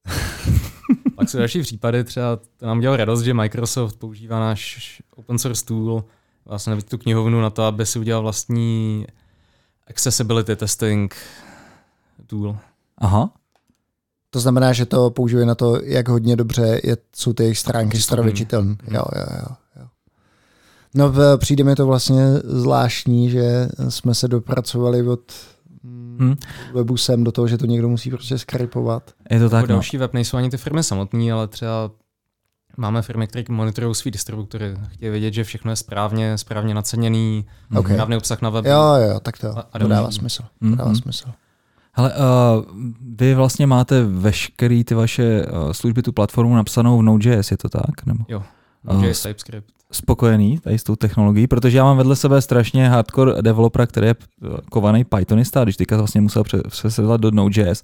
[1.15, 5.65] pak jsou další případy, třeba to nám dělal radost, že Microsoft používá náš open source
[5.65, 6.04] tool,
[6.45, 9.08] vlastně tu knihovnu na to, aby si udělal vlastní
[9.89, 11.15] accessibility testing
[12.28, 12.58] tool.
[12.97, 13.30] Aha,
[14.34, 17.89] To znamená, že to použije na to, jak hodně dobře je, jsou ty jejich stránky
[17.89, 18.04] Přístupný.
[18.04, 18.76] strojově čitelné.
[18.91, 19.86] Jo, jo, jo, jo.
[20.96, 25.19] No v, přijde mi to vlastně zvláštní, že jsme se dopracovali od
[25.84, 26.17] Hm.
[26.19, 26.36] hmm.
[26.74, 29.12] webu sem do toho, že to někdo musí prostě skripovat.
[29.30, 29.67] je to Tak, no.
[29.76, 31.91] další web nejsou ani ty firmy samotné, ale třeba
[32.78, 34.76] máme firmy, které monitorují svý distributory.
[34.89, 37.46] Chtějí vědět, že všechno je správně, správně naceněný,
[37.78, 37.88] Ok.
[37.89, 38.67] správný obsah na webu.
[38.69, 40.43] Jo, jo, tak to, A- a to dává smysl.
[40.60, 40.96] To dává Mhm.
[41.02, 41.28] smysl.
[41.95, 42.63] Hele, uh,
[43.19, 47.69] vy vlastně máte veškerý ty vaše uh, služby, tu platformu napsanou v Node.js, je to
[47.69, 48.06] tak?
[48.06, 48.43] Nebo Jo,
[48.88, 49.67] A- Node.js TypeScript.
[49.91, 54.15] spokojený tady s tou technologií, protože já mám vedle sebe strašně hardcore developera, který je
[54.41, 57.84] uh, kovaný Pythonista, a když teďka vlastně musel pře- přesedlat do Node.js,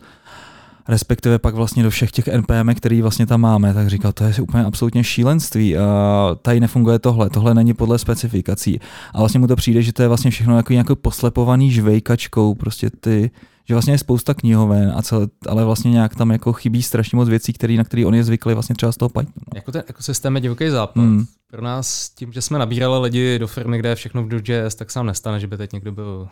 [0.88, 4.34] respektive pak vlastně do všech těch NPM, který vlastně tam máme, tak říkal, to je
[4.42, 5.78] úplně absolutně šílenství.
[5.78, 8.80] A tady nefunguje tohle, tohle není podle specifikací.
[9.14, 12.90] A vlastně mu to přijde, že to je vlastně všechno jako nějakou poslepovaný žvejkačkou, prostě
[12.90, 13.32] ty,
[13.70, 17.30] že vlastně je spousta knihoven, a celé, ale vlastně nějak tam jako chybí strašně moc
[17.30, 19.46] věcí, který, na které on je zvyklý vlastně třeba z toho Pythonu.
[19.56, 21.04] Jako ten ekosystém je divoký západ.
[21.04, 21.26] Hmm.
[21.48, 24.92] Pro nás tím, že jsme nabírali lidi do firmy, kde je všechno v Node.js, tak
[24.92, 26.28] se nám nestane, že by teď někdo byl,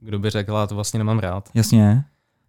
[0.00, 1.48] kdo by řekl, "Já to vlastně nemám rád.
[1.54, 2.04] Jasně,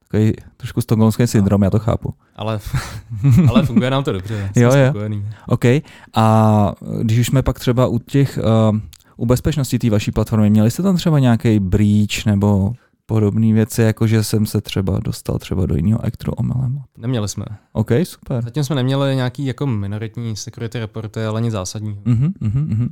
[0.07, 2.13] takový trošku stokholmský syndrom, já to chápu.
[2.35, 2.59] Ale,
[3.49, 4.51] ale funguje nám to dobře.
[4.55, 4.89] Jo, jo.
[4.89, 5.25] spokojený.
[5.47, 5.65] OK.
[6.13, 8.39] A když už jsme pak třeba u těch,
[8.71, 8.79] uh,
[9.17, 12.73] u bezpečnosti té vaší platformy, měli jste tam třeba nějaký breach nebo
[13.09, 16.81] podobné věci, jako že jsem se třeba dostal třeba do jiného actoru omylem?
[16.97, 17.45] Neměli jsme.
[17.73, 18.43] OK, super.
[18.43, 22.01] Zatím jsme neměli nějaký jako minoritní security reporty, ale nic zásadního.
[22.05, 22.89] Mhm, mhm, mhm.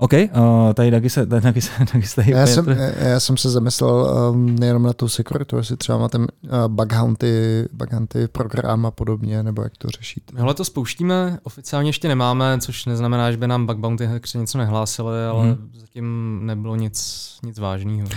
[0.00, 2.66] OK, uh, tady taky se, tady taky se, taky se tady Já jsem,
[2.98, 6.26] já jsem se zamyslel um, nejenom na tu security, jestli třeba máte uh,
[6.66, 10.22] bug hunty, bug hunty program a podobně, nebo jak to řešit.
[10.32, 14.58] My to spouštíme, oficiálně ještě nemáme, což neznamená, že by nám bug bounty hackři něco
[14.58, 15.70] nehlásili, ale Mhm.
[15.74, 18.08] zatím nebylo nic, nic vážného.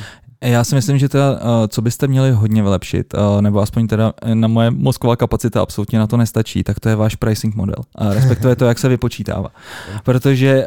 [0.44, 4.14] Já si myslím, že teda, uh, co byste měli hodně vylepšit, uh, nebo aspoň teda
[4.22, 7.76] eh, na moje mozková kapacita absolutně na to nestačí, tak to je váš pricing model.
[8.10, 9.50] Respektive to, jak se vypočítává.
[10.04, 10.66] Protože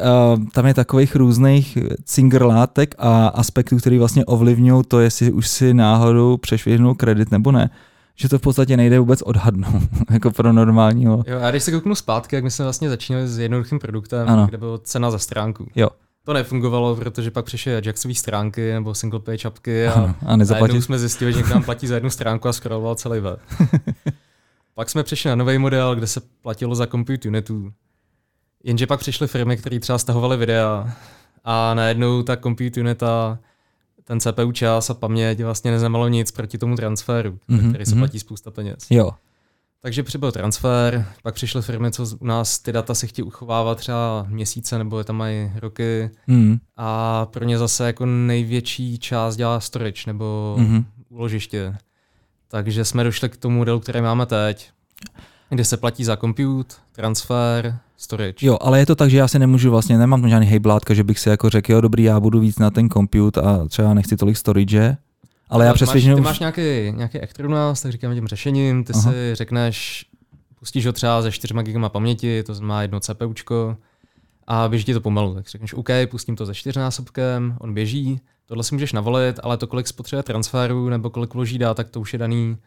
[0.53, 6.37] tam je takových různých cingerlátek a aspektů, které vlastně ovlivňují to, jestli už si náhodou
[6.37, 7.69] přešvihnul kredit nebo ne.
[8.15, 11.23] Že to v podstatě nejde vůbec odhadnout, jako pro normálního.
[11.27, 14.47] Jo, a když se kouknu zpátky, jak my jsme vlastně začínali s jednoduchým produktem, Ano.
[14.47, 15.67] kde byla cena za stránku.
[15.75, 15.89] Jo.
[16.25, 20.81] To nefungovalo, protože pak přišly Ajaxové stránky nebo single page apky a Ano, a najednou
[20.81, 23.39] jsme zjistili, že někdo nám platí za jednu stránku a scrolloval celý web.
[24.73, 27.71] pak jsme přišli na nový model, kde se platilo za compute unitů.
[28.63, 30.93] Jenže pak přišly firmy, které třeba stahovaly videa
[31.43, 33.39] a najednou ta compute unita,
[34.03, 37.99] ten CPU čas a paměť vlastně neznamenalo nic proti tomu transferu, Mhm, který se mhm.
[38.01, 38.77] platí spousta peněz.
[38.89, 39.11] Jo,
[39.81, 44.25] Takže přibyl transfer, pak přišly firmy, co u nás ty data si chtějí uchovávat třeba
[44.29, 49.59] měsíce nebo je tam mají roky mm, a pro ně zase jako největší část dělá
[49.59, 50.85] storage nebo mhm.
[51.09, 51.75] úložiště.
[52.47, 54.69] Takže jsme došli k tomu modelu, který máme teď.
[55.49, 58.45] Kde se platí za compute, transfer, storage.
[58.47, 61.03] Jo, ale je to tak, že já si nemůžu vlastně, nemám tam žádný hejblátka, že
[61.03, 64.17] bych si jako řekl, jo dobrý, já budu víc na ten compute a třeba nechci
[64.17, 64.97] tolik storage,
[65.49, 69.11] ale já přesvědčím, Ty máš nějaký, nějaký Actronas, tak říkáme tím řešením, ty Aha.
[69.11, 70.05] si řekneš,
[70.59, 73.77] pustíš ho třeba ze 4 GB paměti, to znamená jedno CPUčko,
[74.47, 75.35] a běží ti to pomalu.
[75.35, 79.67] Tak řekneš, OK, pustím to ze čtyřnásobkem, on běží, tohle si můžeš navolit, ale to,
[79.67, 82.57] kolik spotřebuje transferu nebo kolik vloží dá, tak to už je daný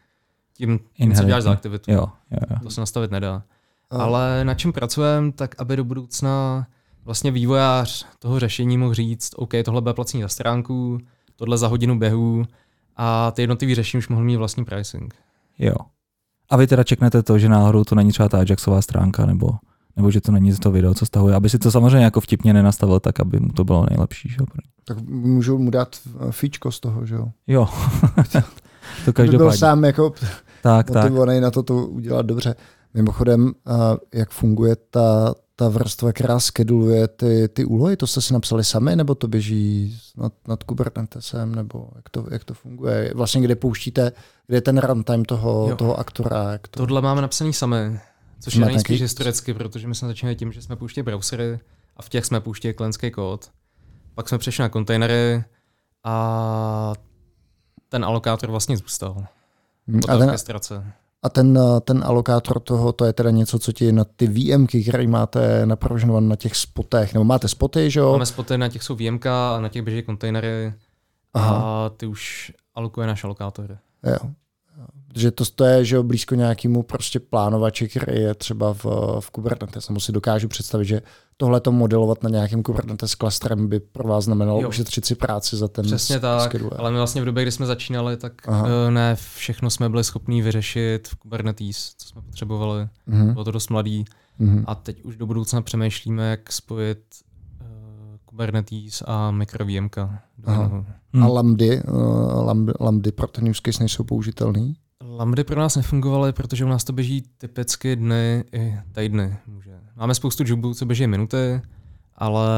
[0.55, 1.93] tím, tím co děláš za aktivitu.
[1.93, 2.57] Jo, jo, jo.
[2.63, 3.43] To se nastavit nedá.
[3.91, 4.03] A.
[4.03, 6.67] Ale na čem pracujeme, tak aby do budoucna
[7.05, 10.99] vlastně vývojář toho řešení mohl říct, OK, tohle bude placení za stránku,
[11.37, 12.45] tohle za hodinu běhu
[12.99, 15.15] a ty jednotlivé řešení už mohl mít vlastní pricing.
[15.59, 15.75] Jo.
[16.51, 19.51] A vy teda čeknete to, že náhodou to není třeba ta Ajaxová stránka, nebo,
[19.97, 23.01] nebo že to není to video, co stahuje, aby si to samozřejmě jako vtipně nenastavil
[23.01, 24.29] tak, aby mu to bylo nejlepší.
[24.29, 24.37] Že?
[24.85, 25.97] Tak můžou mu dát
[26.31, 27.29] fíčko z toho, že jo?
[27.47, 27.69] Jo.
[29.05, 29.31] to každopádně.
[29.31, 30.15] By byl sám jako
[30.63, 31.43] tak, motivovaný tak.
[31.43, 32.55] na to to udělat dobře.
[32.95, 33.53] Mimochodem,
[34.15, 38.97] jak funguje ta, ta vrstva, která skeduluje ty, ty úlohy, to jste si napsali sami,
[38.97, 43.13] nebo to běží nad, nad Kubernetesem, nebo jak to, jak to funguje?
[43.15, 44.13] Vlastně kde pouštíte,
[44.47, 46.53] kde je ten runtime toho, toho aktora?
[46.53, 46.81] Jak to...
[46.81, 48.01] Tohle máme napsaný sami,
[48.41, 51.61] což je nejspíš historicky, protože my jsme začínali tím, že jsme pouštěli browsery
[51.97, 53.51] a v těch jsme pouštěli klientský kód.
[54.15, 55.45] Pak jsme přešli na kontejnery
[56.05, 56.93] a
[57.89, 59.27] ten alokátor vlastně zůstal.
[59.89, 60.37] Hmm, a ten,
[61.23, 64.83] a ten, eh, ten alokátor toho, to je teda něco, co ti na ty VMky,
[64.83, 68.13] které máte naprovižnované na těch spotech, nebo máte spoty, že jo?
[68.13, 70.75] Máme spoty, na těch jsou VMK a na těch běží kontejnery
[71.35, 71.57] Aha.
[71.57, 73.79] a ty už alokuje náš alokátor.
[74.05, 74.31] Jo.
[75.17, 78.85] Že to, to je že jo, blízko nějakému prostě plánovači, který je třeba v,
[79.21, 79.85] v Kubernetes.
[79.85, 81.03] Samo si dokážu představit, že
[81.37, 84.69] tohle to modelovat na nějakém Kubernetes klastrem by pro vás znamenalo jo.
[84.69, 86.71] ušetřit si práci za ten Přesně tak, schedule.
[86.77, 88.69] ale my vlastně v době, kdy jsme začínali, tak Aha.
[88.89, 92.89] Eh, ne všechno jsme byli schopni vyřešit v Kubernetes, co jsme potřebovali.
[93.07, 93.33] Mhm.
[93.33, 94.05] Bylo to dost mladý.
[94.39, 94.65] Mhm.
[94.67, 96.99] A teď už do budoucna přemýšlíme, jak spojit
[98.39, 99.97] Kubernetes a MikroVMK.
[100.47, 100.85] Hmm.
[101.23, 104.77] A lambdy, uh, lambdy, lambdy pro ten use case nejsou použitelný?
[105.17, 109.37] Lambdy pro nás nefungovaly, protože u nás to běží typicky dny i týdny.
[109.47, 109.81] Může.
[109.97, 111.61] Máme spoustu jobů, co běží minuty,
[112.15, 112.49] ale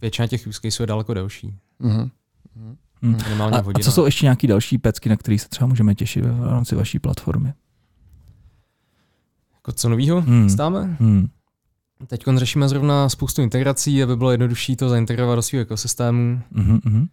[0.00, 1.54] většina těch use caseů je daleko delší.
[1.80, 2.10] Mm-hmm.
[3.02, 3.16] Hmm.
[3.42, 6.46] A, a co jsou ještě nějaké další pecky, na které se třeba můžeme těšit v
[6.46, 7.52] rámci vaší platformy?
[9.54, 10.50] Jako co novýho hmm.
[10.50, 10.96] stáme?
[11.00, 11.28] Hmm.
[12.06, 16.40] Teď řešíme zrovna spoustu integrací, aby bylo jednodušší to zaintegrovat do svého ekosystému.
[16.52, 17.08] Mm-hmm.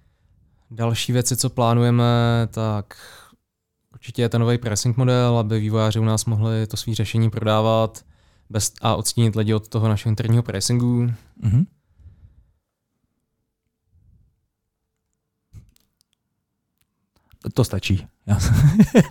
[0.72, 2.04] Další věci, co plánujeme,
[2.52, 2.98] tak
[3.94, 8.06] určitě je ten nový pricing model, aby vývojáři u nás mohli to svý řešení prodávat
[8.50, 11.06] bez, a odstínit lidi od toho našeho interního pricingu.
[11.44, 11.66] Mm-hmm.
[17.54, 18.06] To stačí.
[18.28, 18.36] Já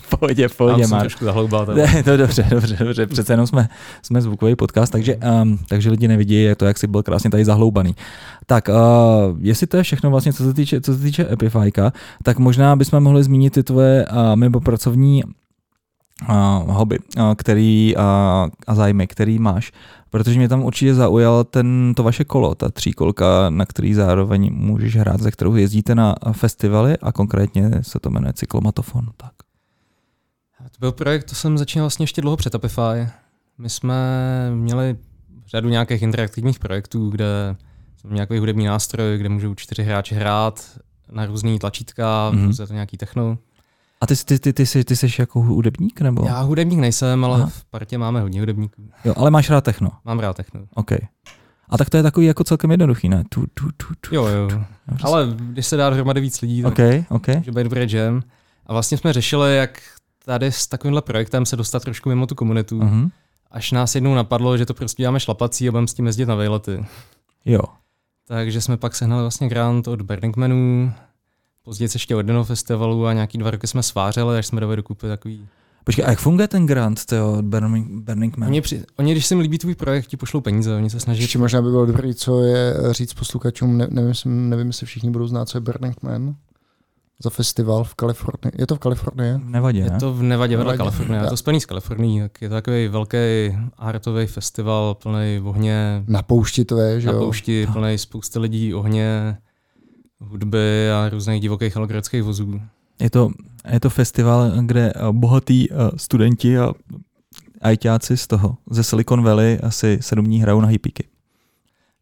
[0.00, 0.86] v pohodě, pohodě.
[0.86, 1.66] Mám trošku zahloubal.
[1.66, 3.06] Ne, to dobře, dobře, dobře.
[3.06, 3.68] Přece jenom jsme,
[4.02, 7.44] jsme zvukový podcast, takže, um, takže lidi nevidí, je to, jak si byl krásně tady
[7.44, 7.94] zahloubaný.
[8.46, 8.74] Tak, uh,
[9.40, 11.92] jestli to je všechno vlastně, co se týče, co se týče Epifyka,
[12.22, 15.22] tak možná bychom mohli zmínit ty tvoje uh, mimo pracovní
[16.22, 18.02] uh, hobby, uh, který, uh,
[18.66, 19.72] a zájmy, který máš.
[20.10, 24.96] Protože mě tam určitě zaujal ten, to vaše kolo, ta tříkolka, na který zároveň můžeš
[24.96, 29.06] hrát, ze kterou jezdíte na festivaly a konkrétně se to jmenuje Cyklomatofon.
[29.16, 29.32] Tak.
[30.58, 33.08] To byl projekt, to jsem začínal vlastně ještě dlouho před Apify.
[33.58, 33.96] My jsme
[34.54, 34.96] měli
[35.46, 37.56] řadu nějakých interaktivních projektů, kde
[37.96, 40.78] jsem nějaký hudební nástroj, kde můžou čtyři hráči hrát
[41.12, 42.66] na různý tlačítka, mm-hmm.
[42.66, 43.38] to nějaký techno.
[44.04, 46.00] A ty, ty, ty, ty, jsi, ty jsi jako hudebník?
[46.00, 46.24] nebo?
[46.26, 47.46] Já hudebník nejsem, ale Aha.
[47.46, 48.90] v partě máme hodně hudebníků.
[49.04, 49.90] Jo, ale máš rád techno?
[50.04, 50.60] Mám rád techno.
[50.74, 50.92] OK.
[51.68, 53.24] A tak to je takový jako celkem jednoduchý, ne?
[53.28, 54.48] Tu, tu, tu, tu, jo, jo.
[55.02, 57.36] Ale když se dá dohromady víc lidí, tak okay, okay.
[57.36, 58.22] může být dobrý jam.
[58.66, 59.82] A vlastně jsme řešili, jak
[60.24, 62.78] tady s takovýmhle projektem se dostat trošku mimo tu komunitu.
[62.78, 63.10] Uh-huh.
[63.50, 66.34] Až nás jednou napadlo, že to prostě děláme šlapací a budeme s tím jezdit na
[66.34, 66.86] vejlety.
[67.44, 67.62] Jo.
[68.28, 70.92] Takže jsme pak sehnali vlastně grant od Burning Manů,
[71.64, 75.06] Později ještě od jednoho festivalu a nějaký dva roky jsme svářeli, až jsme dali dokupy
[75.06, 75.48] takový
[75.84, 77.00] Počkej, a jak funguje ten grant
[77.36, 78.48] od Burning, Burning Man?
[78.48, 81.22] Oni, při, oni, když se jim líbí tvůj projekt, ti pošlou peníze, oni se snaží.
[81.22, 85.26] Ještě možná by bylo dobré, co je říct posluchačům, ne, nevím, nevím, jestli všichni budou
[85.26, 86.34] znát, co je Burning Man
[87.22, 88.52] za festival v Kalifornii.
[88.58, 89.34] Je to v Kalifornii?
[89.34, 89.90] V Nevadě, ne?
[89.94, 91.22] Je to v Nevadě vedle Kalifornie.
[91.22, 92.20] Je to spojený s Kalifornií.
[92.20, 93.18] Tak je to takový velký
[93.78, 96.04] artový festival plný ohně.
[96.08, 97.12] Na poušti to je, že jo?
[97.12, 99.36] Na poušti plný spousty lidí, ohně
[100.20, 102.60] hudby a různých divokých algoritmických vozů.
[103.00, 103.30] Je to,
[103.70, 106.72] je to festival, kde eh, bohatí eh, studenti a
[107.60, 111.08] ajťáci z toho, ze Silicon Valley asi sedm dní hrajou na hippíky.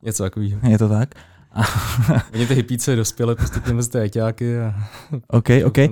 [0.03, 0.61] Něco takového.
[0.69, 1.15] Je to tak?
[2.35, 4.61] Oni ty hypíci dospěli postupně mezi ty ajťáky.
[4.61, 4.75] A...
[5.29, 5.79] OK, OK.
[5.79, 5.89] A...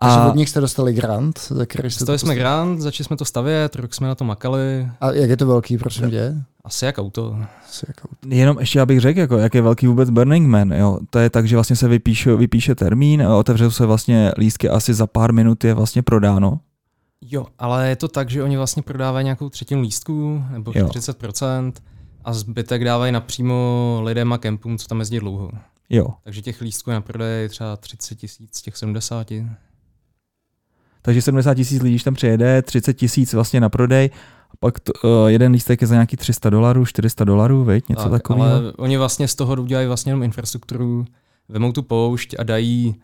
[0.00, 3.24] Takže od nich jste dostali grant, za který jste Dostali jsme grant, začali jsme to
[3.24, 4.88] stavět, rok jsme na to makali.
[5.00, 6.34] A jak je to velký, prosím tě?
[6.64, 7.36] Asi jak auto.
[7.64, 8.34] Asi jak auto.
[8.34, 10.72] Jenom ještě abych řekl, jako, jak je velký vůbec Burning Man.
[10.72, 10.98] Jo.
[11.10, 15.06] To je tak, že vlastně se vypíše, vypíše termín, otevřou se vlastně lístky asi za
[15.06, 16.60] pár minut je vlastně prodáno.
[17.30, 20.86] Jo, ale je to tak, že oni vlastně prodávají nějakou třetinu lístků, nebo Jo.
[20.86, 21.72] 40%,
[22.24, 25.50] a zbytek dávají napřímo lidem a kempům, co tam jezdí dlouho.
[25.90, 26.06] Jo.
[26.24, 29.32] Takže těch lístků je na prodej třeba 30 tisíc z těch 70.
[31.02, 34.10] Takže 70 tisíc lidí když tam přijede, 30 tisíc vlastně na prodej,
[34.50, 38.02] a pak to, uh, jeden lístek je za nějaký 300 dolarů, 400 dolarů, veď, něco
[38.02, 38.46] tak, takového.
[38.54, 41.04] Ale oni vlastně z toho udělají vlastně jenom infrastrukturu,
[41.48, 42.94] vemou tu poušť a dají,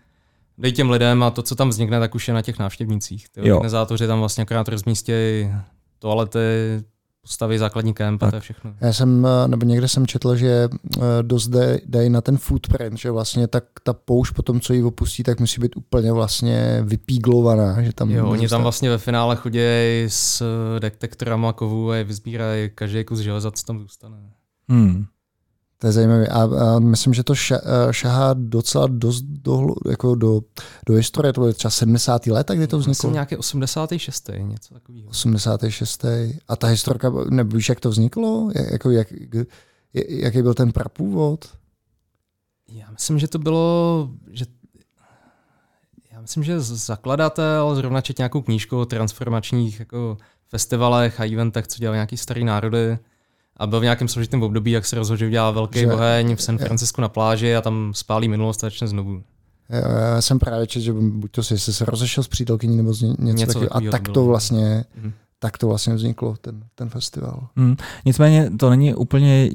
[0.58, 3.28] dají těm lidem a to, co tam vznikne, tak už je na těch návštěvnících.
[3.28, 3.56] Ty Jo.
[3.56, 5.52] organizátoři tam vlastně akorát rozmístějí
[5.98, 6.38] toalety,
[7.28, 8.30] postaví základní kemp a Tak.
[8.30, 8.74] to je všechno.
[8.80, 12.98] Já jsem, eh, nebo někde jsem četl, že eh, dost dej- dají na ten footprint,
[12.98, 16.80] že vlastně tak ta poušť po tom, co ji opustí, tak musí být úplně vlastně
[16.82, 19.60] vypíglovaná, že tam Jo, oni tam vlastně ve finále chodí
[20.08, 20.42] s
[20.78, 24.16] detektorama kovů a je vyzbírají každý kus železa, co tam zůstane.
[24.68, 25.04] Hmm.
[25.80, 26.26] To je zajímavé.
[26.26, 30.40] A, a myslím, že to ša, eh, šahá docela dost do, jako do,
[30.86, 31.32] do historie.
[31.32, 32.26] To bylo třeba 70.
[32.26, 33.10] let, kdy to Myslím vzniklo?
[33.12, 34.30] nějaký 86.
[34.42, 35.08] něco takového.
[35.08, 36.04] 86.
[36.48, 38.50] A ta historka, nebo víš, jak to vzniklo?
[38.54, 39.08] Jak, jako, jak,
[40.08, 41.44] jaký byl ten prapůvod?
[42.72, 44.44] Já myslím, že to bylo, že
[46.12, 50.16] já myslím, že zakladatel zrovna čet nějakou knížku o transformačních jako
[50.48, 52.98] festivalech a eventech, co dělal nějaký starý národy
[53.58, 56.42] a byl v nějakém složitém období, jak se rozhodl, že udělá velký Že- oheň v
[56.42, 59.22] San Francisku na pláži a tam spálí minulost a začne znovu.
[59.68, 62.92] Já, já jsem právě četl, že buď to si jestli se rozešel s přítelkyní nebo
[62.94, 63.88] z ně, něco, Něco takového.
[63.88, 65.12] A tak to vlastně, Mhm.
[65.38, 67.48] tak to vlastně vzniklo, ten, ten festival.
[67.56, 67.76] Hmm.
[68.04, 69.50] Nicméně to není úplně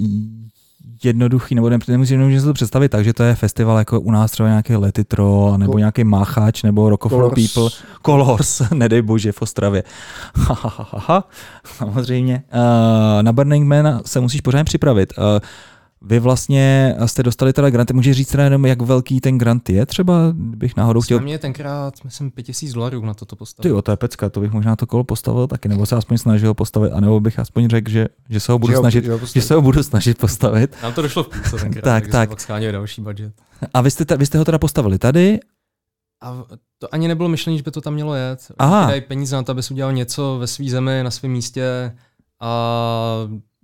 [1.06, 4.32] jednoduchý, nebo ne- nemůžeme si to představit tak, že to je festival jako u nás
[4.32, 7.34] třeba nějaký Letitro, nebo Ko- nějaký Máchač, nebo Rock of Colors.
[7.54, 7.70] People,
[8.06, 9.84] Colors, nedej bože, v Ostravě.
[11.66, 12.44] Samozřejmě.
[12.54, 15.14] Uh, na Burning Man se musíš pořádně připravit.
[15.18, 15.24] Uh,
[16.04, 19.86] vy vlastně jste dostali teda grant, můžeš říct teda jenom, jak velký ten grant je
[19.86, 23.70] třeba, bych náhodou chtěl mě tenkrát, myslím, 5000 dolarů na toto ty postavit.
[23.70, 26.54] jo, to je pecka, to bych možná to kolo postavil taky, nebo se aspoň snažil
[26.54, 29.18] postavit, anebo bych aspoň řekl, že, že se ho budu Že ho- snažit, že ho
[29.18, 29.46] že postavit.
[29.46, 30.76] se ho budu snažit postavit.
[30.84, 32.30] Nám to došlo v půlce tenkrát, Tak, tak.
[32.30, 33.34] pak další budget.
[33.74, 35.40] A vy jste, ta, vy jste ho teda postavili tady,
[36.22, 36.44] A
[36.80, 38.52] to ani nebylo myšlení, že by to tam mělo jet.
[38.60, 38.88] Aha.
[38.88, 41.96] Dají peníze na to, abys udělal něco ve své zemi, na svém místě
[42.40, 42.50] a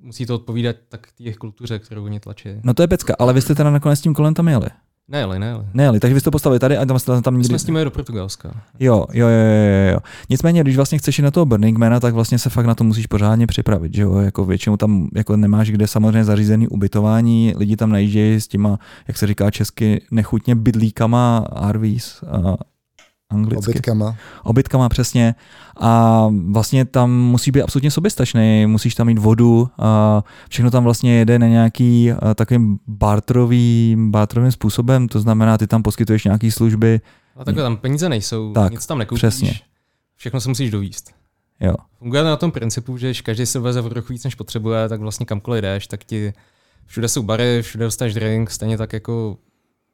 [0.01, 2.49] musí to odpovídat tak té jejich kultuře, kterou oni tlačí.
[2.63, 4.67] no to je pecka, ale vy jste teda nakonec s tím kolem tam jeli.
[5.11, 5.65] Nejeli, nejeli.
[5.73, 7.47] Nejeli, takže vy jste to postavili tady a tam jste tam My nikdy...
[7.47, 8.49] jsme s tím do Portugalska.
[8.79, 9.99] Jo, jo, jo, jo, jo.
[10.29, 12.83] Nicméně, když vlastně chceš jít na toho Burning Mana, tak vlastně se fakt na to
[12.83, 17.75] musíš pořádně připravit, že jo, jako většinou tam jako nemáš kde samozřejmě zařízený ubytování, lidi
[17.75, 22.57] tam najíždějí s těma, jak se říká česky, nechutně bydlíkama, RVs, a
[23.29, 23.69] anglicky.
[23.71, 24.17] Obytkama.
[24.43, 25.35] obytkama přesně
[25.79, 31.13] a vlastně tam musí být absolutně soběstačný, musíš tam mít vodu a všechno tam vlastně
[31.19, 37.01] jede na nějaký takovým barterovým, barterovým způsobem, to znamená, ty tam poskytuješ nějaký služby,
[37.35, 39.19] A takhle tam peníze nejsou, Tak, nic tam nekoupíš.
[39.19, 39.53] přesně.
[40.15, 41.11] Všechno se musíš dovíst.
[41.59, 41.73] jo.
[41.99, 44.89] Funguje to na tom principu, že když každý si veze o trochu víc, než potřebuje,
[44.89, 46.33] tak vlastně kamkoliv jdeš, tak ti
[46.85, 49.37] všude jsou bary, všude dostaneš drink, stejně tak jako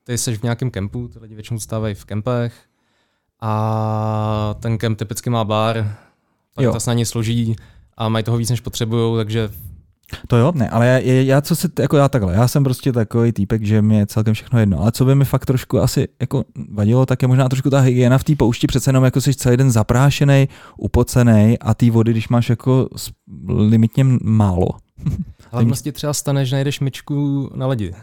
[0.03, 2.53] ty jsi v nějakém kempu, ty lidi většinou stávají v kempech
[3.47, 5.95] a ten kemp typicky má bar,
[6.55, 7.55] tak se na ně složí
[7.97, 9.49] a mají toho víc, než potřebují, takže
[10.27, 13.31] To jo, ne, ale já, já, co se, jako já takhle, já jsem prostě takový
[13.31, 16.43] týpek, že mi je celkem všechno jedno, ale co by mi fakt trošku asi jako
[16.69, 19.57] vadilo, tak je možná trošku ta hygiena v té poušti, přece jenom jako jsi celý
[19.57, 22.89] den zaprášený, upocený a té vody, když máš jako
[23.47, 24.67] limitně málo.
[25.51, 27.93] ale vlastně třeba stane, že najdeš myčku na ledi.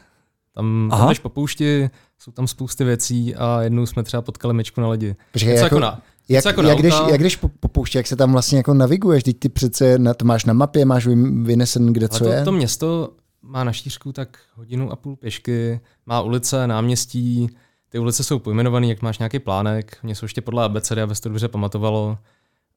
[0.54, 1.00] Tam Aha.
[1.00, 4.88] tam jdeš po poušti, jsou tam spousty věcí a jednou jsme třeba potkali myčku na.
[4.88, 7.10] Počkej, Něco jako, jako na, jak, jako jak, auta.
[7.10, 10.14] jak jdeš po, po poušti, jak se tam vlastně jako naviguješ, teď ty přece na,
[10.14, 12.44] to máš na mapě, máš vy- vynesen, kde Ale co to, je.
[12.44, 13.10] to město
[13.42, 17.50] má na šířku tak hodinu a půl pěšky, má ulice, náměstí,
[17.88, 21.22] ty ulice jsou pojmenované, jak máš nějaký plánek, mě jsou ještě podle ABCD, aby se
[21.22, 22.18] to dobře pamatovalo.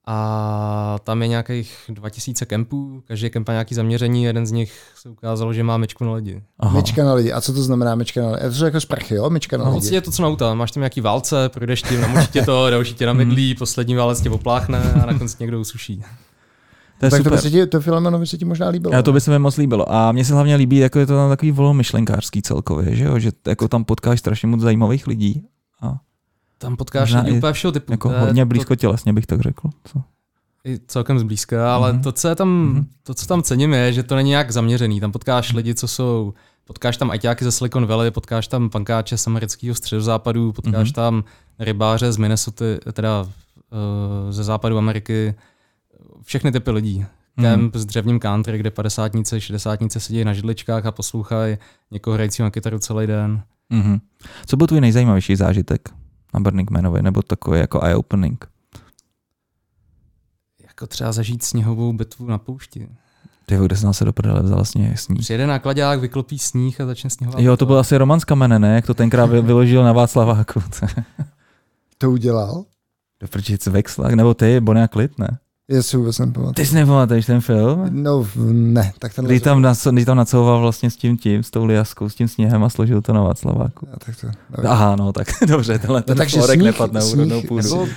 [0.07, 5.09] A tam je nějakých 2000 kempů, každý kemp má nějaký zaměření, jeden z nich se
[5.09, 6.43] ukázalo, že má myčku na lidi.
[6.59, 6.75] Aha.
[6.77, 7.31] Myčka na lidi.
[7.31, 8.43] A co to znamená myčka na lidi?
[8.45, 9.29] Je to jako sprchy, jo?
[9.29, 9.73] Myčka na No, lidi.
[9.79, 12.69] vlastně je to co na auta, máš tam nějaký válce, projdeš tím, namočí tě to,
[12.69, 16.03] další tě namydlí, poslední válec tě opláchne a na konci někdo usuší.
[16.99, 17.31] To je tak to, super.
[17.31, 18.93] by se ti, to Filemenovi se ti možná líbilo.
[18.93, 19.91] Já to by se mi moc líbilo.
[19.93, 23.19] A mně se hlavně líbí, jako je to tam takový volomyšlenkářský celkově, že jo?
[23.19, 25.43] Že jako tam potkáš strašně moc zajímavých lidí.
[25.81, 25.97] A
[26.57, 27.91] Tam potkáš lidi úplně všeho typu.
[27.91, 29.69] jako To hodně to- blízko tělesně bych tak řekl.
[29.83, 30.01] Co?
[30.67, 32.01] i celkem zblízka, ale Mhm.
[32.01, 32.85] to, co je tam, Mhm.
[33.03, 34.99] to, co tam cením, je, že to není nějak zaměřený.
[34.99, 36.33] Tam potkáš lidi, co jsou,
[36.65, 40.93] potkáš tam ajťáky ze Silicon Valley, potkáš tam pankáče z amerického středozápadu, potkáš Mhm.
[40.93, 41.23] tam
[41.59, 43.27] rybáře z Minnesota, teda uh,
[44.31, 45.35] ze západu Ameriky,
[46.23, 47.05] všechny typy lidí.
[47.37, 47.45] Mhm.
[47.47, 51.57] Kemp s dřevním country, kde padesátnice, šedesátnice sedí na židličkách a poslouchají
[51.91, 53.41] někoho hrajícího na kytaru celý den.
[53.69, 53.99] Mhm.
[54.45, 55.89] Co byl tvůj nejzajímavější zážitek
[56.35, 58.37] na Burning Manovi, nebo takový jako eye-opening?
[60.61, 62.89] Jako třeba zažít sněhovou bitvu na poušti.
[63.45, 65.19] Ty kde jsi se do prdele vzal vlastně sníh.
[65.19, 68.75] Přijede nákladák, vyklopí sníh a začne sněhová Jo, to byl asi Roman z Kamene, ne?
[68.75, 70.63] Jak to tenkrát vy- vyložil na Václaváku.
[71.97, 72.65] To udělal?
[73.19, 75.39] Do prčic Vexlak, nebo ty, Bonia Klit, ne?
[75.67, 76.53] Jestli vůbec nepamatuju.
[76.53, 77.87] Ty si nepamatuješ ten film?
[77.91, 81.51] No, ne, tak ten Kdy tam, naco, kdy tam nacouval vlastně s tím tím, s
[81.51, 83.87] tou liaskou, s tím sněhem a složil to na Václaváku.
[83.91, 84.71] No, tak to, nevím.
[84.71, 87.63] Aha, no tak dobře, tenhle ten No, takže florek sníh- nepadne na úrodnou sníh- půdu.
[87.63, 87.87] Nebo,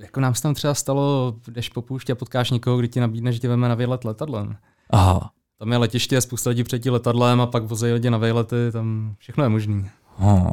[0.00, 3.32] jako nám se tam třeba stalo, jdeš po poušti a potkáš někoho, kdo ti nabídne,
[3.32, 4.56] že tě veme na výlet letadlem.
[4.90, 5.30] Aha.
[5.58, 9.14] Tam je letiště, spousta lidí před tím letadlem a pak vozejí lidi na výlety, tam
[9.18, 9.86] všechno je možný.
[10.18, 10.46] Oh.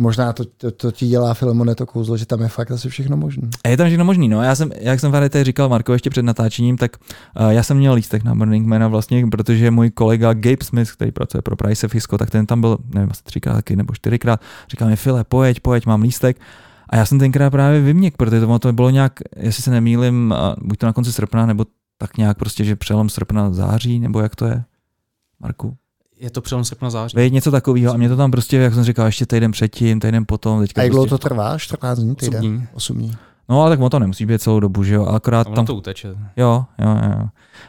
[0.00, 3.16] Možná to, to, to ti dělá Filmone to kouzlo, že tam je fakt asi všechno
[3.16, 3.48] možné.
[3.68, 4.42] Je tam všechno možný, no.
[4.42, 6.96] Já jsem, jak jsem tady říkal Marko ještě před natáčením, tak
[7.40, 10.92] uh, já jsem měl lístek na Burning Man a vlastně, protože můj kolega Gabe Smith,
[10.92, 14.40] který pracuje pro Price Fisco, tak ten tam byl, nevím, asi třikrát taky, nebo čtyřikrát,
[14.70, 16.40] říkal mi, File, pojď, pojď, mám lístek.
[16.88, 20.68] A já jsem tenkrát právě vyměk, protože to, to bylo nějak, jestli se nemýlim, uh,
[20.68, 21.66] buď to na konci srpna, nebo
[21.98, 24.64] tak nějak prostě, že přelom srpna září, nebo jak to je?
[25.40, 25.76] Marku?
[26.20, 27.16] Je to přelom srpna září.
[27.16, 30.24] Vejď něco takového a mě to tam prostě, jak jsem říkal, ještě týden předtím, týden
[30.26, 30.60] potom.
[30.60, 31.58] Teďka A jak dlouho prostě, to trvá?
[31.58, 32.40] 14 dní, týden?
[32.40, 32.66] dní.
[32.74, 33.16] 8 dní.
[33.48, 35.74] No ale tak on to nemusí být celou dobu, že jo, a akorát tam to
[35.74, 36.08] uteče.
[36.36, 37.28] Jo, jo, jo.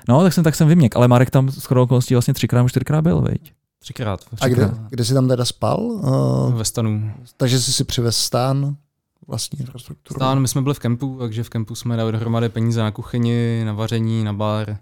[0.10, 2.70] No, tak jsem, tak jsem vyměk, ale Marek tam s chodou okolností vlastně třikrát nebo
[2.70, 3.54] čtyřikrát byl, veď?
[3.80, 4.20] Třikrát.
[4.42, 5.80] A kde, kde jsi tam teda spal?
[5.82, 7.12] Uh, Ve stanu.
[7.38, 8.76] takže jsi si přivez stán,
[9.28, 10.18] vlastní infrastrukturu.
[10.18, 13.64] Stán, my jsme byli v kempu, takže v kempu jsme dali dohromady peníze na kuchyni,
[13.66, 14.78] na vaření, na bar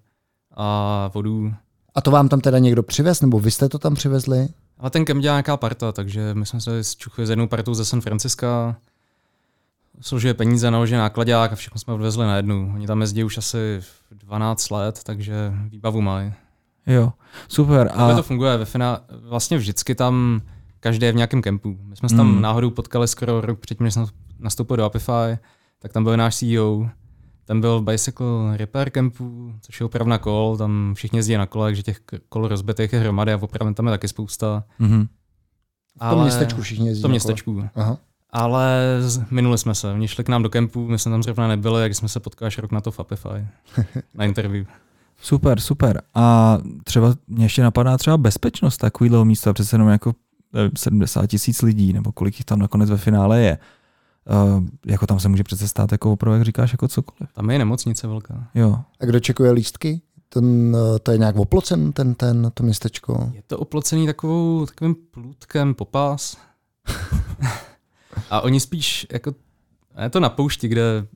[0.55, 1.53] a vodu.
[1.99, 4.47] A to vám tam teda někdo přivez, nebo vy jste to tam přivezli?
[4.77, 7.85] Ale ten kemp dělá nějaká parta, takže my jsme se zčuchli s jednou partou ze
[7.85, 8.75] San Franciska,
[10.01, 12.71] složili peníze, naložili nákladák a všechno jsme odvezli na jednu.
[12.75, 13.81] Oni tam jezdí už asi
[14.11, 16.33] 12 let, takže výbavu mají.
[16.87, 17.13] Jo,
[17.47, 17.91] super.
[17.95, 20.41] A A to funguje ve finále, vlastně vždycky tam
[20.79, 21.77] každý je v nějakém kempu.
[21.83, 22.41] My jsme se tam Mm.
[22.41, 24.05] náhodou potkali skoro rok předtím, než jsem
[24.39, 25.37] nastoupil do Apify,
[25.79, 26.89] tak tam byl náš CEO,
[27.49, 31.67] ten byl v Bicycle Repair Campu, což je opravna kol, tam všichni jezdí na kole,
[31.67, 34.63] takže těch kol rozbitých je hromady a opravdu tam je taky spousta.
[34.79, 35.07] mhm.
[36.01, 37.01] V tom městečku všichni jezdí.
[37.01, 37.63] V tom městečku.
[37.75, 37.97] Aha.
[38.29, 38.79] Ale
[39.31, 39.91] minuli jsme se.
[39.91, 42.47] Oni šli k nám do kempu, my jsme tam zrovna nebyli, jak jsme se potkali
[42.47, 43.47] až rok na to v Apify.
[44.13, 44.65] na interview.
[45.21, 46.01] super, super.
[46.15, 50.13] A třeba mě ještě napadá třeba bezpečnost takového místa, přece jenom jako
[50.53, 53.57] nevím, 70 tisíc lidí, nebo kolik jich tam nakonec ve finále je.
[54.25, 57.33] Uh, jako tam se může přece stát jako opravdu, jak říkáš, jako cokoliv.
[57.33, 58.47] Tam je nemocnice velká.
[58.55, 58.79] Jo.
[58.99, 60.01] A kdo čekuje lístky?
[60.29, 63.31] Ten, eh, to je nějak oplocen, ten, ten, to městečko.
[63.33, 66.37] Je to oplocený takovou, takovým plůtkem popás.
[68.29, 69.35] a oni spíš jako,
[70.03, 71.07] je to na poušti, kde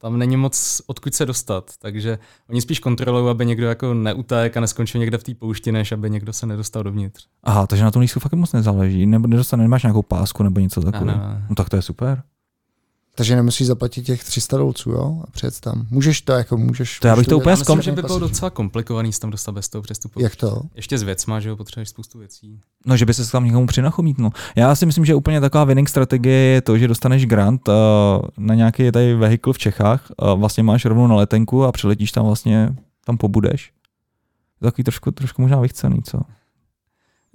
[0.00, 2.18] tam není moc odkud se dostat, takže
[2.48, 6.10] oni spíš kontrolují, aby někdo jako neutek a neskončil někde v té poušti, než aby
[6.10, 7.26] někdo se nedostal dovnitř.
[7.42, 10.80] Aha, takže na tom lístku fakt moc nezáleží, nebo nedostane, nemáš nějakou pásku nebo něco
[10.80, 11.20] takového.
[11.48, 12.22] No tak to je super.
[13.18, 15.22] Takže nemusíš zaplatit těch 300 dolců, jo?
[15.24, 15.86] A přijet tam.
[15.90, 17.00] Můžeš to, jako můžeš.
[17.00, 19.68] To já bych to úplně zkom- že by bylo docela komplikovaný se tam dostat bez
[19.68, 20.20] toho přestupu.
[20.20, 20.62] Jak to?
[20.74, 22.60] Ještě s věcma, že jo, potřebuješ spoustu věcí.
[22.86, 24.30] No, že by se tam někomu přinachomítnul.
[24.56, 27.74] Já si myslím, že úplně taková winning strategie je to, že dostaneš grant uh,
[28.38, 32.26] na nějaký tady vehikl v Čechách, uh, vlastně máš rovnou na letenku a přiletíš tam
[32.26, 33.72] vlastně, tam pobudeš.
[34.60, 36.20] Je Takový trošku, trošku možná vychcený, co?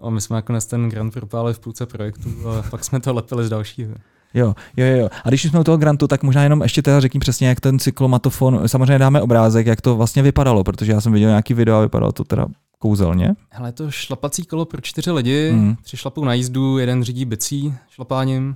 [0.04, 3.46] A my jsme nakonec ten grant propálili v půlce projektu a pak jsme to lepili
[3.46, 3.96] z dalšího.
[4.34, 5.10] Jo, jo, jo.
[5.24, 7.80] A když jsme u toho grantu, tak možná jenom ještě teda řekni přesně, jak ten
[7.80, 11.82] cyklomatofon, samozřejmě dáme obrázek, jak to vlastně vypadalo, protože já jsem viděl nějaký video a
[11.82, 12.48] vypadalo to teda
[12.80, 13.34] kouzelně.
[13.50, 15.76] Hele, je to šlapací kolo pro čtyři lidi, Mm.
[15.82, 18.56] tři šlapou na jízdu, jeden řídí bicí šlapáním,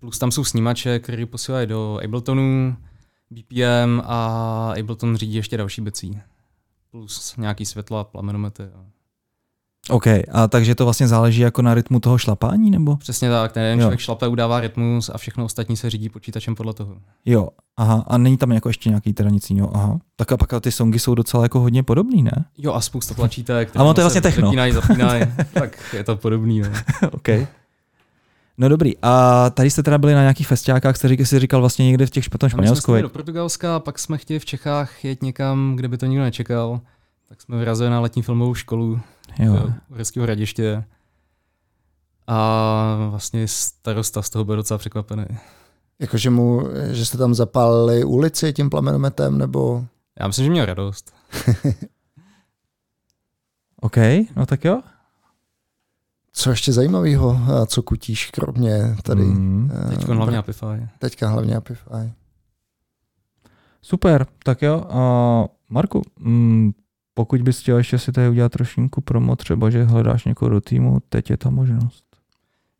[0.00, 2.76] plus tam jsou snímače, který posílají do Abletonu,
[3.30, 6.20] BPM a Ableton řídí ještě další bicí.
[6.90, 8.62] Plus nějaký světla, plamenomety.
[8.62, 8.97] A...
[9.90, 12.96] OK, a takže to vlastně záleží jako na rytmu toho šlapání, nebo?
[12.96, 16.74] Přesně tak, ten jeden člověk šlape, udává rytmus a všechno ostatní se řídí počítačem podle
[16.74, 16.96] toho.
[17.24, 19.98] Jo, aha, a není tam jako ještě nějaký teda nic jiného, aha.
[20.16, 22.44] Tak a pak ty songy jsou docela jako hodně podobný, ne?
[22.58, 24.46] Jo a spousta tlačítek, A ono to je vlastně techno.
[24.46, 26.60] Zapínají, zapínají, tak je to podobný.
[26.60, 26.68] No.
[27.12, 27.28] OK.
[28.58, 31.86] No dobrý, a tady jste teda byli na nějakých festiákách, jste říkal, jsi říkal vlastně
[31.86, 33.02] někde v těch my jsme Španělsku, veď?
[33.02, 36.80] do Portugalska, pak jsme chtěli v Čechách jet někam, kde by to nikdo nečekal.
[37.28, 39.00] Tak jsme vyrazili na letní filmovou školu
[39.38, 39.72] jo.
[39.90, 40.84] Uherského hradiště.
[42.26, 45.24] A vlastně starosta z toho byl docela překvapený.
[45.98, 49.84] Jakože mu, že jste tam zapálili ulici tím plamenometem, nebo...
[50.20, 51.14] Já myslím, že měl radost.
[53.80, 53.96] OK,
[54.36, 54.82] no tak jo.
[56.32, 59.22] Co ještě zajímavého, a co kutíš, kromě tady?
[59.22, 59.70] Mm.
[59.86, 60.88] eh, Teď hlavně Apify.
[60.98, 62.12] Teďka hlavně Apify.
[63.82, 64.84] Super, tak jo.
[64.90, 66.72] A Marku, mm,
[67.18, 70.98] pokud bys chtěl ještě si tady udělat trošinku promo, třeba, že hledáš někoho do týmu,
[71.08, 72.04] teď je ta možnost.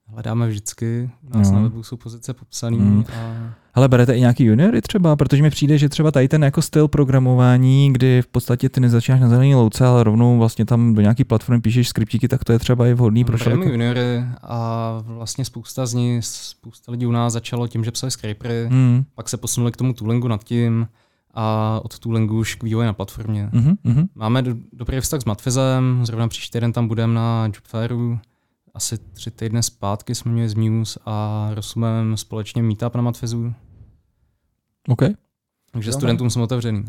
[0.06, 1.56] Hledáme vždycky, u nás No.
[1.56, 2.76] na webu jsou pozice popsané.
[2.76, 3.04] Mm.
[3.16, 6.62] A Hele, berete i nějaký juniory třeba, protože mi přijde, že třeba tady ten jako
[6.62, 11.00] styl programování, kdy v podstatě ty nezačínáš na zelený louce, ale rovnou vlastně tam do
[11.00, 13.70] nějaký platformy píšeš skriptíky, tak to je třeba i vhodný pro člověka.
[13.70, 18.66] juniory a vlastně spousta z nich, spousta lidí u nás začalo tím, že psali scrapery,
[18.70, 19.04] Mm.
[19.14, 20.86] pak se posunuli k tomu toolingu nad tím
[21.34, 23.50] a od toolingu už k vývoji na platformě.
[23.52, 24.08] Mhm, mhm.
[24.14, 28.18] Máme do, dobrý vztah s Matfizem, zrovna příští týden tam budeme na Jobfairu,
[28.74, 33.52] asi tři týdny zpátky jsme měli z Muse a Rosumem společně meetup na Matfizu,
[34.88, 35.02] OK.
[35.72, 36.84] takže studentům jsme otevřený.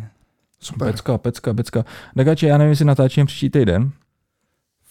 [0.60, 0.92] Super.
[0.92, 1.86] Pecka, pecka, pecka.
[2.16, 3.92] Dagači, já nevím, jestli natáčím příští týden.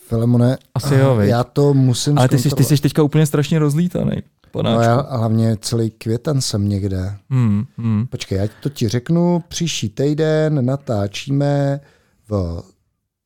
[0.09, 1.29] Filemone, Asi jo, viď?
[1.29, 4.13] já to musím Ale ty jsi, ty jsi teďka úplně strašně rozlítaný.
[4.55, 4.83] No Panáčku.
[4.83, 7.17] já a hlavně celý květen jsem někde.
[7.31, 8.07] Hmm, hmm.
[8.07, 9.43] Počkej, já to ti řeknu.
[9.49, 11.81] Příští týden natáčíme
[12.29, 12.63] v,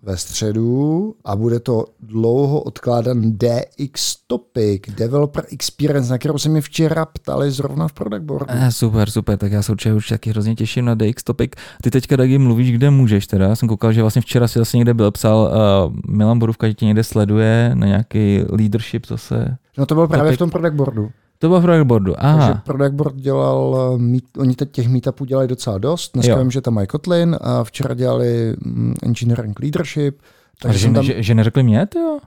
[0.02, 6.60] ve středu a bude to dlouho odkládaný DX Topic, Developer Experience, na kterou se mi
[6.60, 8.46] včera ptali zrovna v Product Boardu.
[8.48, 11.50] Eh, super, super, tak já se určitě už taky hrozně těším na DX Topic.
[11.82, 13.48] Ty teďka Dagi mluvíš, kde můžeš teda.
[13.48, 15.38] Já jsem koukal, že vlastně včera si zase někde byl, psal
[15.86, 19.56] uh, Milan Borůvka, že tě někde sleduje na nějaký leadership zase.
[19.78, 21.10] No to bylo právě v tom Product Boardu.
[21.38, 22.62] To bylo v Rockboardu, Takže aha.
[22.64, 26.12] Product Board dělal, meet, oni teď těch meetupů dělají docela dost.
[26.14, 26.38] Dneska Jo.
[26.38, 30.18] vím, že tam mají Kotlin a včera dělali mm, Engineering Leadership.
[30.62, 31.04] Takže Takže že, tam...
[31.04, 32.18] že, že, neřekli mě, ty jo?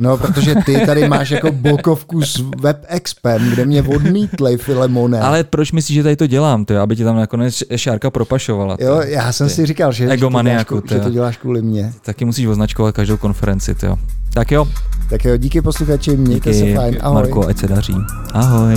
[0.00, 5.20] No, protože ty tady máš jako bokovku s WebExpem, kde mě odmítli Filemone.
[5.20, 8.76] Ale proč myslíš, že tady to dělám, ty, aby ti tam nakonec Šárka propašovala?
[8.76, 9.54] ty Jo, já jsem ty.
[9.54, 11.92] si říkal, že, že, to děláš, Egomaniaku, kvůli- ty že to děláš kvůli mně.
[12.04, 13.96] Taky musíš označkovat každou konferenci, ty jo.
[14.34, 14.66] Tak jo,
[15.10, 17.14] Tak jo, díky posluchači, mějte díky se fajn, ahoj.
[17.14, 17.94] Marko, ať se daří.
[18.32, 18.74] Ahoj.